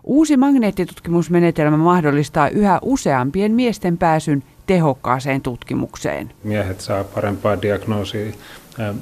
Uusi 0.04 0.38
magneettitutkimusmenetelmä 0.38 1.78
mahdollistaa 1.78 2.50
yhä 2.50 2.80
useampien 2.82 3.52
miesten 3.52 3.98
pääsyn 3.98 4.44
tehokkaaseen 4.66 5.42
tutkimukseen. 5.42 6.32
Miehet 6.44 6.82
saa 6.82 7.04
parempaa 7.04 7.62
diagnoosia 7.62 8.32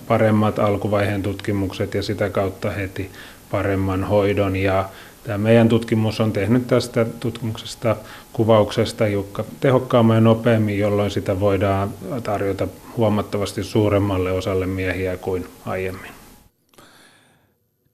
paremmat 0.07 0.59
alkuvaiheen 0.59 1.23
tutkimukset 1.23 1.93
ja 1.93 2.03
sitä 2.03 2.29
kautta 2.29 2.69
heti 2.69 3.11
paremman 3.51 4.03
hoidon. 4.03 4.55
Ja 4.55 4.89
tämä 5.23 5.38
meidän 5.38 5.69
tutkimus 5.69 6.19
on 6.19 6.33
tehnyt 6.33 6.67
tästä 6.67 7.05
tutkimuksesta 7.19 7.95
kuvauksesta 8.33 9.05
hiukan 9.05 9.45
tehokkaammin 9.59 10.15
ja 10.15 10.21
nopeammin, 10.21 10.79
jolloin 10.79 11.11
sitä 11.11 11.39
voidaan 11.39 11.89
tarjota 12.23 12.67
huomattavasti 12.97 13.63
suuremmalle 13.63 14.31
osalle 14.31 14.65
miehiä 14.65 15.17
kuin 15.17 15.47
aiemmin. 15.65 16.11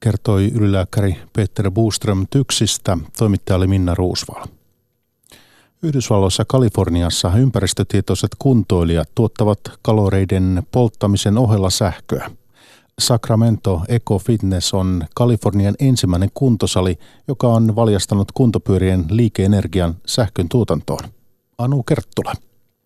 Kertoi 0.00 0.50
ylilääkäri 0.54 1.16
Peter 1.32 1.70
Buström 1.70 2.26
Tyksistä, 2.30 2.98
toimittaja 3.18 3.56
oli 3.56 3.66
Minna 3.66 3.94
Ruusval. 3.94 4.46
Yhdysvalloissa 5.82 6.44
Kaliforniassa 6.48 7.32
ympäristötietoiset 7.36 8.30
kuntoilijat 8.38 9.08
tuottavat 9.14 9.58
kaloreiden 9.82 10.62
polttamisen 10.70 11.38
ohella 11.38 11.70
sähköä. 11.70 12.30
Sacramento 12.98 13.80
Eco 13.88 14.18
Fitness 14.18 14.74
on 14.74 15.04
Kalifornian 15.14 15.74
ensimmäinen 15.78 16.28
kuntosali, 16.34 16.98
joka 17.28 17.46
on 17.46 17.76
valjastanut 17.76 18.32
kuntopyörien 18.32 19.04
liikeenergian 19.10 19.94
sähkön 20.06 20.48
tuotantoon. 20.48 21.04
Anu 21.58 21.82
Kerttula. 21.82 22.32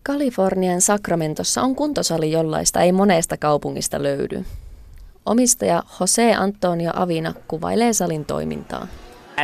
Kalifornian 0.03 0.81
Sacramentossa 0.81 1.63
on 1.63 1.75
kuntosali, 1.75 2.33
jollaista 2.33 2.81
ei 2.81 2.93
monesta 2.93 3.37
kaupungista 3.37 4.03
löydy. 4.03 4.45
Omistaja 5.27 5.83
Jose 6.01 6.35
Antonio 6.35 6.91
Avina 6.95 7.35
kuvailee 7.49 7.93
salin 7.93 8.25
toimintaa. 8.25 8.87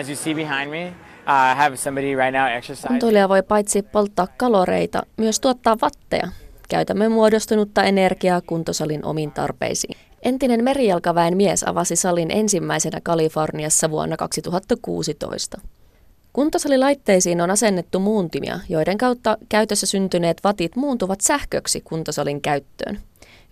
As 0.00 0.08
you 0.08 0.16
see 0.16 0.34
behind 0.34 0.70
me, 0.70 0.92
uh. 1.26 2.88
Kuntoilija 2.88 3.28
voi 3.28 3.42
paitsi 3.42 3.82
polttaa 3.82 4.26
kaloreita, 4.36 5.02
myös 5.16 5.40
tuottaa 5.40 5.76
vatteja. 5.82 6.28
Käytämme 6.68 7.08
muodostunutta 7.08 7.84
energiaa 7.84 8.40
kuntosalin 8.40 9.04
omiin 9.04 9.32
tarpeisiin. 9.32 9.96
Entinen 10.22 10.64
merijalkaväen 10.64 11.36
mies 11.36 11.64
avasi 11.64 11.96
salin 11.96 12.30
ensimmäisenä 12.30 13.00
Kaliforniassa 13.02 13.90
vuonna 13.90 14.16
2016. 14.16 15.60
Kuntosalilaitteisiin 16.32 17.40
on 17.40 17.50
asennettu 17.50 18.00
muuntimia, 18.00 18.60
joiden 18.68 18.98
kautta 18.98 19.38
käytössä 19.48 19.86
syntyneet 19.86 20.44
vatit 20.44 20.76
muuntuvat 20.76 21.20
sähköksi 21.20 21.80
kuntosalin 21.80 22.40
käyttöön. 22.40 22.98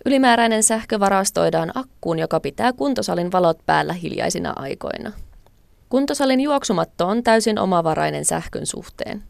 Ylimääräinen 0.05 0.63
sähkö 0.63 0.99
varastoidaan 0.99 1.71
akkuun, 1.75 2.19
joka 2.19 2.39
pitää 2.39 2.73
kuntosalin 2.73 3.31
valot 3.31 3.57
päällä 3.65 3.93
hiljaisina 3.93 4.53
aikoina. 4.55 5.11
Kuntosalin 5.91 6.41
juoksumatto 6.41 7.07
on 7.07 7.23
täysin 7.23 7.59
omavarainen 7.59 8.25
sähkön 8.25 8.65
suhteen. 8.65 9.23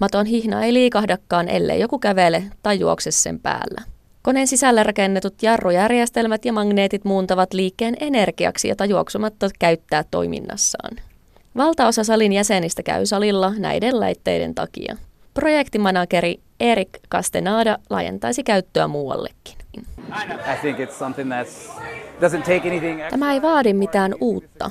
Maton 0.00 0.26
hihna 0.26 0.64
ei 0.64 0.74
liikahdakaan, 0.74 1.48
ellei 1.48 1.80
joku 1.80 1.98
kävele 1.98 2.42
tai 2.62 2.80
juokse 2.80 3.10
sen 3.10 3.40
päällä. 3.40 3.82
Koneen 4.22 4.46
sisällä 4.46 4.82
rakennetut 4.82 5.42
jarrujärjestelmät 5.42 6.44
ja 6.44 6.52
magneetit 6.52 7.04
muuntavat 7.04 7.54
liikkeen 7.54 7.96
energiaksi, 8.00 8.68
jota 8.68 8.84
juoksumatto 8.84 9.48
käyttää 9.58 10.04
toiminnassaan. 10.10 10.96
Valtaosa 11.56 12.04
salin 12.04 12.32
jäsenistä 12.32 12.82
käy 12.82 13.06
salilla 13.06 13.52
näiden 13.58 14.00
laitteiden 14.00 14.54
takia. 14.54 14.96
Projektimanageri 15.34 16.40
Erik 16.60 16.98
Castenada 17.12 17.78
laajentaisi 17.90 18.42
käyttöä 18.44 18.88
muuallekin. 18.88 19.54
Tämä 23.10 23.32
ei 23.32 23.42
vaadi 23.42 23.72
mitään 23.72 24.14
uutta. 24.20 24.70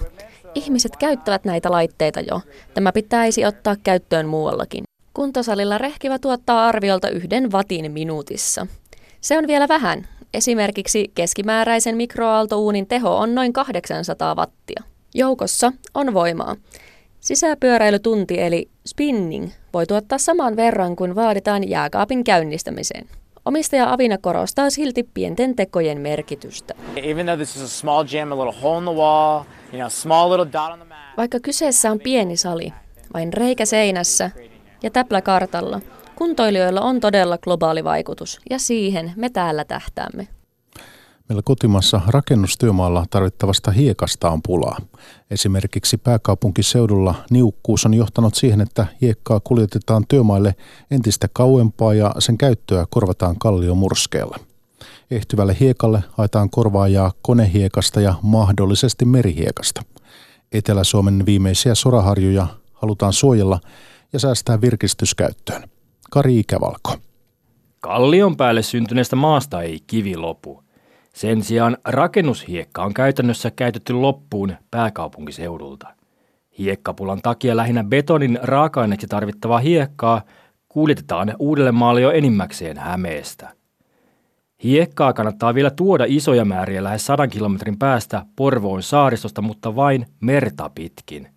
Ihmiset 0.55 0.97
käyttävät 0.97 1.45
näitä 1.45 1.71
laitteita 1.71 2.19
jo. 2.19 2.41
Tämä 2.73 2.91
pitäisi 2.91 3.45
ottaa 3.45 3.75
käyttöön 3.83 4.27
muuallakin. 4.27 4.83
Kuntosalilla 5.13 5.77
rehkivä 5.77 6.19
tuottaa 6.19 6.67
arviolta 6.67 7.09
yhden 7.09 7.51
vatin 7.51 7.91
minuutissa. 7.91 8.67
Se 9.21 9.37
on 9.37 9.47
vielä 9.47 9.67
vähän. 9.67 10.07
Esimerkiksi 10.33 11.11
keskimääräisen 11.15 11.97
mikroaaltouunin 11.97 12.87
teho 12.87 13.17
on 13.17 13.35
noin 13.35 13.53
800 13.53 14.35
wattia. 14.35 14.83
Joukossa 15.13 15.71
on 15.93 16.13
voimaa. 16.13 16.55
Sisäpyöräilytunti 17.19 18.41
eli 18.41 18.69
spinning 18.87 19.49
voi 19.73 19.85
tuottaa 19.85 20.17
saman 20.17 20.55
verran 20.55 20.95
kuin 20.95 21.15
vaaditaan 21.15 21.69
jääkaapin 21.69 22.23
käynnistämiseen. 22.23 23.07
Omistaja 23.45 23.93
Avina 23.93 24.17
korostaa 24.17 24.69
silti 24.69 25.03
pienten 25.13 25.55
tekojen 25.55 26.01
merkitystä. 26.01 26.73
Vaikka 31.17 31.39
kyseessä 31.39 31.91
on 31.91 31.99
pieni 31.99 32.37
sali, 32.37 32.73
vain 33.13 33.33
reikä 33.33 33.65
seinässä 33.65 34.31
ja 34.83 34.91
täplä 34.91 35.21
kartalla, 35.21 35.81
kuntoilijoilla 36.15 36.81
on 36.81 36.99
todella 36.99 37.37
globaali 37.37 37.83
vaikutus 37.83 38.39
ja 38.49 38.59
siihen 38.59 39.13
me 39.15 39.29
täällä 39.29 39.65
tähtäämme. 39.65 40.27
Meillä 41.29 41.41
kotimassa 41.45 42.01
rakennustyömaalla 42.07 43.05
tarvittavasta 43.09 43.71
hiekasta 43.71 44.29
on 44.29 44.41
pulaa. 44.41 44.77
Esimerkiksi 45.31 45.97
pääkaupunkiseudulla 45.97 47.15
niukkuus 47.29 47.85
on 47.85 47.93
johtanut 47.93 48.35
siihen, 48.35 48.61
että 48.61 48.85
hiekkaa 49.01 49.39
kuljetetaan 49.39 50.03
työmaille 50.07 50.55
entistä 50.91 51.27
kauempaa 51.33 51.93
ja 51.93 52.15
sen 52.19 52.37
käyttöä 52.37 52.85
korvataan 52.89 53.35
kalliomurskeella. 53.39 54.37
Ehtyvälle 55.11 55.57
hiekalle 55.59 56.03
haetaan 56.11 56.49
korvaajaa 56.49 57.11
konehiekasta 57.21 58.01
ja 58.01 58.15
mahdollisesti 58.21 59.05
merihiekasta. 59.05 59.81
Etelä-Suomen 60.51 61.25
viimeisiä 61.25 61.75
soraharjuja 61.75 62.47
halutaan 62.73 63.13
suojella 63.13 63.59
ja 64.13 64.19
säästää 64.19 64.61
virkistyskäyttöön. 64.61 65.63
Kari 66.11 66.39
Ikävalko. 66.39 66.95
Kallion 67.79 68.37
päälle 68.37 68.61
syntyneestä 68.61 69.15
maasta 69.15 69.61
ei 69.61 69.79
kivi 69.87 70.17
lopu. 70.17 70.63
Sen 71.13 71.43
sijaan 71.43 71.77
rakennushiekka 71.85 72.83
on 72.83 72.93
käytännössä 72.93 73.51
käytetty 73.51 73.93
loppuun 73.93 74.55
pääkaupunkiseudulta. 74.71 75.87
Hiekkapulan 76.59 77.21
takia 77.21 77.55
lähinnä 77.55 77.83
betonin 77.83 78.39
raaka-aineeksi 78.41 79.07
tarvittavaa 79.07 79.59
hiekkaa 79.59 80.21
kuljetetaan 80.69 81.35
Uudellemaalle 81.39 82.01
jo 82.01 82.11
enimmäkseen 82.11 82.77
Hämeestä. 82.77 83.54
Hiekkaa 84.63 85.13
kannattaa 85.13 85.55
vielä 85.55 85.69
tuoda 85.69 86.05
isoja 86.07 86.45
määriä 86.45 86.83
lähes 86.83 87.05
sadan 87.05 87.29
kilometrin 87.29 87.79
päästä 87.79 88.25
Porvoon 88.35 88.83
saaristosta, 88.83 89.41
mutta 89.41 89.75
vain 89.75 90.05
merta 90.19 90.69
pitkin. 90.75 91.27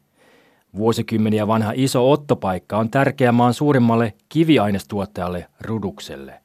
Vuosikymmeniä 0.77 1.47
vanha 1.47 1.73
iso 1.75 2.13
ottopaikka 2.13 2.79
on 2.79 2.91
tärkeä 2.91 3.33
maan 3.33 3.55
suurimmalle 3.55 4.15
kiviainestuottajalle 4.29 5.47
Rudukselle. 5.61 6.41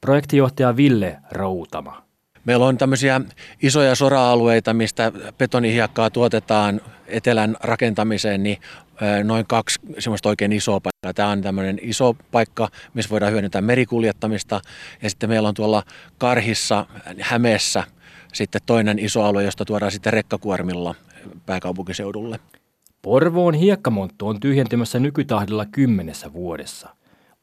Projektijohtaja 0.00 0.76
Ville 0.76 1.18
Routama. 1.30 2.02
Meillä 2.44 2.66
on 2.66 2.78
tämmöisiä 2.78 3.20
isoja 3.62 3.94
sora-alueita, 3.94 4.74
mistä 4.74 5.12
betonihiekkaa 5.38 6.10
tuotetaan 6.10 6.80
etelän 7.06 7.56
rakentamiseen, 7.62 8.42
niin 8.42 8.58
noin 9.24 9.44
kaksi 9.48 9.80
semmoista 9.98 10.28
oikein 10.28 10.52
isoa 10.52 10.80
paikkaa. 10.80 11.14
Tämä 11.14 11.28
on 11.28 11.42
tämmöinen 11.42 11.78
iso 11.82 12.16
paikka, 12.32 12.68
missä 12.94 13.10
voidaan 13.10 13.32
hyödyntää 13.32 13.60
merikuljettamista. 13.60 14.60
Ja 15.02 15.10
sitten 15.10 15.28
meillä 15.28 15.48
on 15.48 15.54
tuolla 15.54 15.82
Karhissa, 16.18 16.86
Hämeessä, 17.20 17.84
sitten 18.32 18.60
toinen 18.66 18.98
iso 18.98 19.22
alue, 19.22 19.44
josta 19.44 19.64
tuodaan 19.64 19.92
sitten 19.92 20.12
rekkakuormilla 20.12 20.94
pääkaupunkiseudulle. 21.46 22.40
Porvoon 23.02 23.54
hiekkamonttu 23.54 24.28
on 24.28 24.40
tyhjentymässä 24.40 24.98
nykytahdilla 24.98 25.66
kymmenessä 25.66 26.32
vuodessa. 26.32 26.88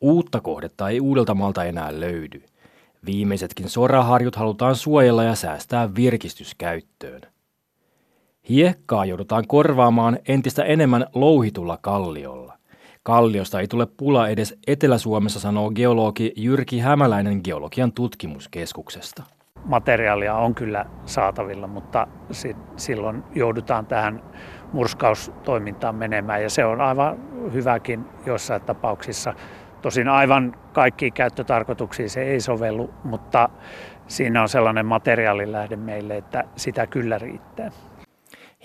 Uutta 0.01 0.41
kohdetta 0.41 0.89
ei 0.89 0.99
Uudeltamaalta 0.99 1.63
enää 1.63 1.99
löydy. 1.99 2.43
Viimeisetkin 3.05 3.69
soraharjut 3.69 4.35
halutaan 4.35 4.75
suojella 4.75 5.23
ja 5.23 5.35
säästää 5.35 5.95
virkistyskäyttöön. 5.95 7.21
Hiekkaa 8.49 9.05
joudutaan 9.05 9.43
korvaamaan 9.47 10.19
entistä 10.27 10.63
enemmän 10.63 11.05
louhitulla 11.13 11.77
kalliolla. 11.81 12.53
Kalliosta 13.03 13.59
ei 13.59 13.67
tule 13.67 13.87
pula 13.97 14.27
edes 14.27 14.57
Etelä-Suomessa, 14.67 15.39
sanoo 15.39 15.71
geologi 15.71 16.33
Jyrki 16.37 16.79
Hämäläinen 16.79 17.41
Geologian 17.43 17.91
tutkimuskeskuksesta. 17.91 19.23
Materiaalia 19.65 20.35
on 20.35 20.55
kyllä 20.55 20.85
saatavilla, 21.05 21.67
mutta 21.67 22.07
silloin 22.77 23.23
joudutaan 23.35 23.85
tähän 23.85 24.23
murskaustoimintaan 24.73 25.95
menemään 25.95 26.43
ja 26.43 26.49
se 26.49 26.65
on 26.65 26.81
aivan 26.81 27.17
hyväkin 27.53 28.05
joissain 28.25 28.61
tapauksissa. 28.61 29.33
Tosin 29.81 30.07
aivan 30.07 30.55
kaikkiin 30.73 31.13
käyttötarkoituksiin 31.13 32.09
se 32.09 32.21
ei 32.21 32.39
sovellu, 32.39 32.89
mutta 33.03 33.49
siinä 34.07 34.41
on 34.41 34.49
sellainen 34.49 34.85
materiaalilähde 34.85 35.75
meille, 35.75 36.17
että 36.17 36.43
sitä 36.55 36.87
kyllä 36.87 37.17
riittää. 37.17 37.71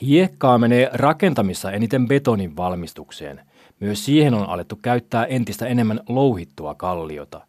Hiekkaa 0.03 0.59
menee 0.59 0.91
rakentamissa 0.93 1.73
eniten 1.73 2.09
betonin 2.09 2.57
valmistukseen. 2.57 3.41
Myös 3.81 4.05
siihen 4.05 4.35
on 4.35 4.49
alettu 4.49 4.77
käyttää 4.77 5.25
entistä 5.25 5.67
enemmän 5.67 6.01
louhittua 6.09 6.75
kalliota. 6.75 7.41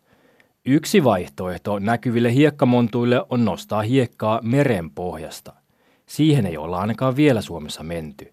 Yksi 0.66 1.04
vaihtoehto 1.04 1.80
näkyville 1.80 2.34
hiekkamontuille 2.34 3.24
on 3.30 3.46
nostaa 3.46 3.82
hiekkaa 3.82 4.40
meren 4.44 4.92
pohjasta. 4.92 5.54
Siihen 6.06 6.46
ei 6.46 6.58
olla 6.58 6.80
ainakaan 6.80 7.16
vielä 7.16 7.42
Suomessa 7.42 7.84
menty. 7.84 8.30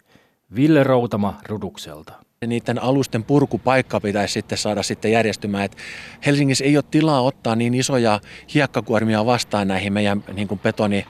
Ville 0.55 0.83
Routama 0.83 1.37
Rudukselta 1.47 2.13
niiden 2.47 2.83
alusten 2.83 3.23
purkupaikka 3.23 3.99
pitäisi 3.99 4.33
sitten 4.33 4.57
saada 4.57 4.83
sitten 4.83 5.11
järjestymään. 5.11 5.65
Et 5.65 5.77
Helsingissä 6.25 6.65
ei 6.65 6.77
ole 6.77 6.83
tilaa 6.91 7.21
ottaa 7.21 7.55
niin 7.55 7.73
isoja 7.73 8.19
hiekkakuormia 8.53 9.25
vastaan 9.25 9.67
näihin 9.67 9.93
meidän 9.93 10.23
niin 10.33 10.47
kuin 10.47 10.59
betoni, 10.59 11.05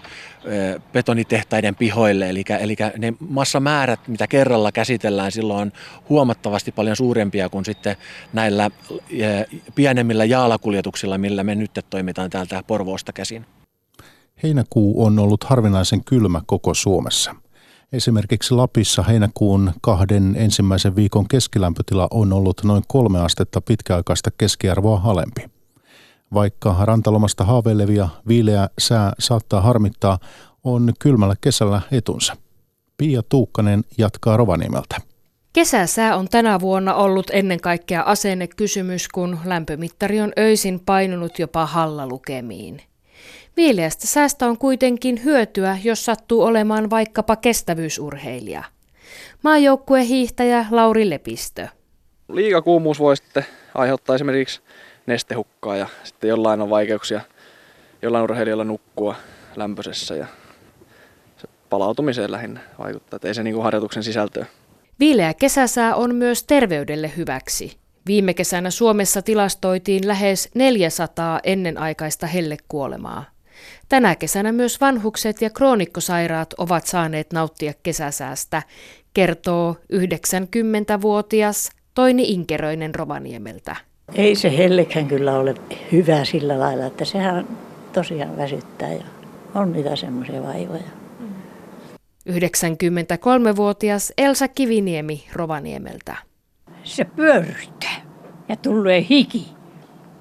betonitehtaiden 0.93 1.75
pihoille. 1.75 2.29
Eli, 2.29 2.43
eli 2.59 2.75
ne 2.97 3.13
massamäärät, 3.19 4.07
mitä 4.07 4.27
kerralla 4.27 4.71
käsitellään, 4.71 5.31
silloin 5.31 5.61
on 5.61 5.71
huomattavasti 6.09 6.71
paljon 6.71 6.95
suurempia 6.95 7.49
kuin 7.49 7.65
sitten 7.65 7.95
näillä 8.33 8.71
pienemmillä 9.75 10.25
jaalakuljetuksilla, 10.25 11.17
millä 11.17 11.43
me 11.43 11.55
nyt 11.55 11.71
toimitaan 11.89 12.29
täältä 12.29 12.63
Porvoosta 12.67 13.13
käsin. 13.13 13.45
Heinäkuu 14.43 15.05
on 15.05 15.19
ollut 15.19 15.43
harvinaisen 15.43 16.03
kylmä 16.03 16.41
koko 16.45 16.73
Suomessa– 16.73 17.35
Esimerkiksi 17.93 18.53
Lapissa 18.53 19.03
heinäkuun 19.03 19.71
kahden 19.81 20.35
ensimmäisen 20.37 20.95
viikon 20.95 21.27
keskilämpötila 21.27 22.07
on 22.11 22.33
ollut 22.33 22.61
noin 22.63 22.83
kolme 22.87 23.19
astetta 23.19 23.61
pitkäaikaista 23.61 24.31
keskiarvoa 24.37 25.01
alempi. 25.03 25.41
Vaikka 26.33 26.75
rantalomasta 26.81 27.43
haaveilevia 27.43 28.09
viileä 28.27 28.69
sää 28.79 29.13
saattaa 29.19 29.61
harmittaa, 29.61 30.19
on 30.63 30.93
kylmällä 30.99 31.35
kesällä 31.41 31.81
etunsa. 31.91 32.37
Pia 32.97 33.21
Tuukkanen 33.29 33.83
jatkaa 33.97 34.37
Rovaniemeltä. 34.37 34.95
Kesäsää 35.53 36.17
on 36.17 36.29
tänä 36.29 36.59
vuonna 36.59 36.93
ollut 36.93 37.31
ennen 37.33 37.59
kaikkea 37.59 38.01
asennekysymys, 38.01 39.07
kun 39.07 39.39
lämpömittari 39.45 40.21
on 40.21 40.31
öisin 40.39 40.79
painunut 40.79 41.39
jopa 41.39 41.65
hallalukemiin. 41.65 42.81
Viileästä 43.57 44.07
säästä 44.07 44.47
on 44.47 44.57
kuitenkin 44.57 45.23
hyötyä, 45.23 45.77
jos 45.83 46.05
sattuu 46.05 46.43
olemaan 46.43 46.89
vaikkapa 46.89 47.35
kestävyysurheilija. 47.35 48.63
Maajoukkuehiihtäjä 49.43 50.65
Lauri 50.71 51.09
Lepistö. 51.09 51.67
Liikakuumuus 52.29 52.99
voi 52.99 53.17
sitten 53.17 53.45
aiheuttaa 53.75 54.15
esimerkiksi 54.15 54.61
nestehukkaa 55.05 55.75
ja 55.75 55.87
sitten 56.03 56.27
jollain 56.27 56.61
on 56.61 56.69
vaikeuksia 56.69 57.21
jollain 58.01 58.23
urheilijalla 58.23 58.63
nukkua 58.63 59.15
lämpöisessä 59.55 60.15
ja 60.15 60.25
se 61.37 61.47
palautumiseen 61.69 62.31
lähinnä 62.31 62.59
vaikuttaa, 62.79 63.17
että 63.17 63.27
ei 63.27 63.33
se 63.33 63.43
niin 63.43 63.63
harjoituksen 63.63 64.03
sisältöä. 64.03 64.45
Viileä 64.99 65.33
kesäsää 65.33 65.95
on 65.95 66.15
myös 66.15 66.43
terveydelle 66.43 67.11
hyväksi. 67.17 67.77
Viime 68.05 68.33
kesänä 68.33 68.69
Suomessa 68.69 69.21
tilastoitiin 69.21 70.07
lähes 70.07 70.49
400 70.55 71.39
ennenaikaista 71.43 72.27
hellekuolemaa. 72.27 73.25
Tänä 73.89 74.15
kesänä 74.15 74.51
myös 74.51 74.81
vanhukset 74.81 75.41
ja 75.41 75.49
kroonikkosairaat 75.49 76.53
ovat 76.57 76.85
saaneet 76.85 77.33
nauttia 77.33 77.73
kesäsäästä, 77.83 78.63
kertoo 79.13 79.75
90-vuotias 79.93 81.69
Toini 81.93 82.23
Inkeröinen 82.23 82.95
Rovaniemeltä. 82.95 83.75
Ei 84.15 84.35
se 84.35 84.57
hellekään 84.57 85.07
kyllä 85.07 85.39
ole 85.39 85.55
hyvä 85.91 86.25
sillä 86.25 86.59
lailla, 86.59 86.85
että 86.85 87.05
sehän 87.05 87.47
tosiaan 87.93 88.37
väsyttää 88.37 88.93
ja 88.93 89.03
on 89.55 89.71
niitä 89.71 89.95
semmoisia 89.95 90.43
vaivoja. 90.43 90.83
93-vuotias 92.29 94.13
Elsa 94.17 94.47
Kiviniemi 94.47 95.25
Rovaniemeltä. 95.33 96.15
Se 96.83 97.05
pyörryttää 97.05 98.01
ja 98.49 98.55
tulee 98.55 99.05
hiki, 99.09 99.47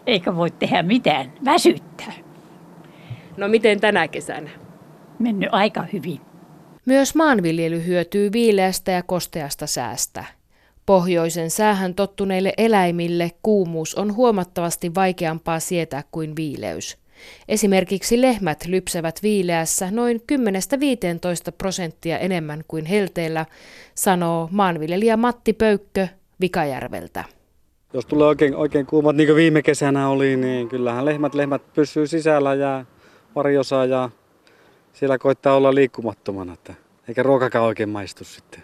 eikä 0.07 0.37
voi 0.37 0.51
tehdä 0.51 0.83
mitään, 0.83 1.33
väsyttää. 1.44 1.88
No 3.38 3.48
miten 3.48 3.81
tänä 3.81 4.09
kesänä? 4.09 4.51
Mennyt 5.18 5.48
aika 5.53 5.85
hyvin. 5.92 6.20
Myös 6.87 7.14
maanviljely 7.14 7.87
hyötyy 7.87 8.33
viileästä 8.33 8.92
ja 8.92 9.03
kosteasta 9.03 9.66
säästä. 9.66 10.24
Pohjoisen 10.87 11.51
säähän 11.51 11.94
tottuneille 11.94 12.53
eläimille 12.59 13.31
kuumuus 13.42 13.94
on 13.94 14.14
huomattavasti 14.14 14.94
vaikeampaa 14.94 15.61
sietää 15.61 16.03
kuin 16.12 16.37
viileys. 16.37 16.98
Esimerkiksi 17.48 18.20
lehmät 18.20 18.66
lypsävät 18.66 19.22
viileässä 19.22 19.90
noin 19.90 20.22
10-15 20.33 21.53
prosenttia 21.59 22.18
enemmän 22.18 22.64
kuin 22.68 22.87
helteellä, 22.87 23.46
sanoo 23.94 24.48
maanviljelijä 24.53 25.16
Matti 25.16 25.53
Pöykkö 25.53 26.09
Vikajärveltä. 26.40 27.24
Jos 27.92 28.07
tulee 28.07 28.29
oikein, 28.29 28.57
oikein 28.57 28.87
kuumat, 28.87 29.16
niin 29.16 29.27
kuin 29.27 29.37
viime 29.37 29.62
kesänä 29.62 30.09
oli, 30.09 30.37
niin 30.37 30.68
kyllähän 30.68 31.05
lehmät, 31.05 31.35
lehmät 31.35 31.62
pysyy 31.72 32.07
sisällä 32.07 32.55
ja 32.55 32.85
varjossa 33.38 33.85
ja 33.85 34.11
siellä 34.92 35.18
koittaa 35.18 35.57
olla 35.57 35.74
liikkumattomana, 35.74 36.53
että 36.53 36.74
eikä 37.09 37.22
ruokakaan 37.22 37.64
oikein 37.64 37.88
maistu 37.88 38.24
sitten. 38.24 38.62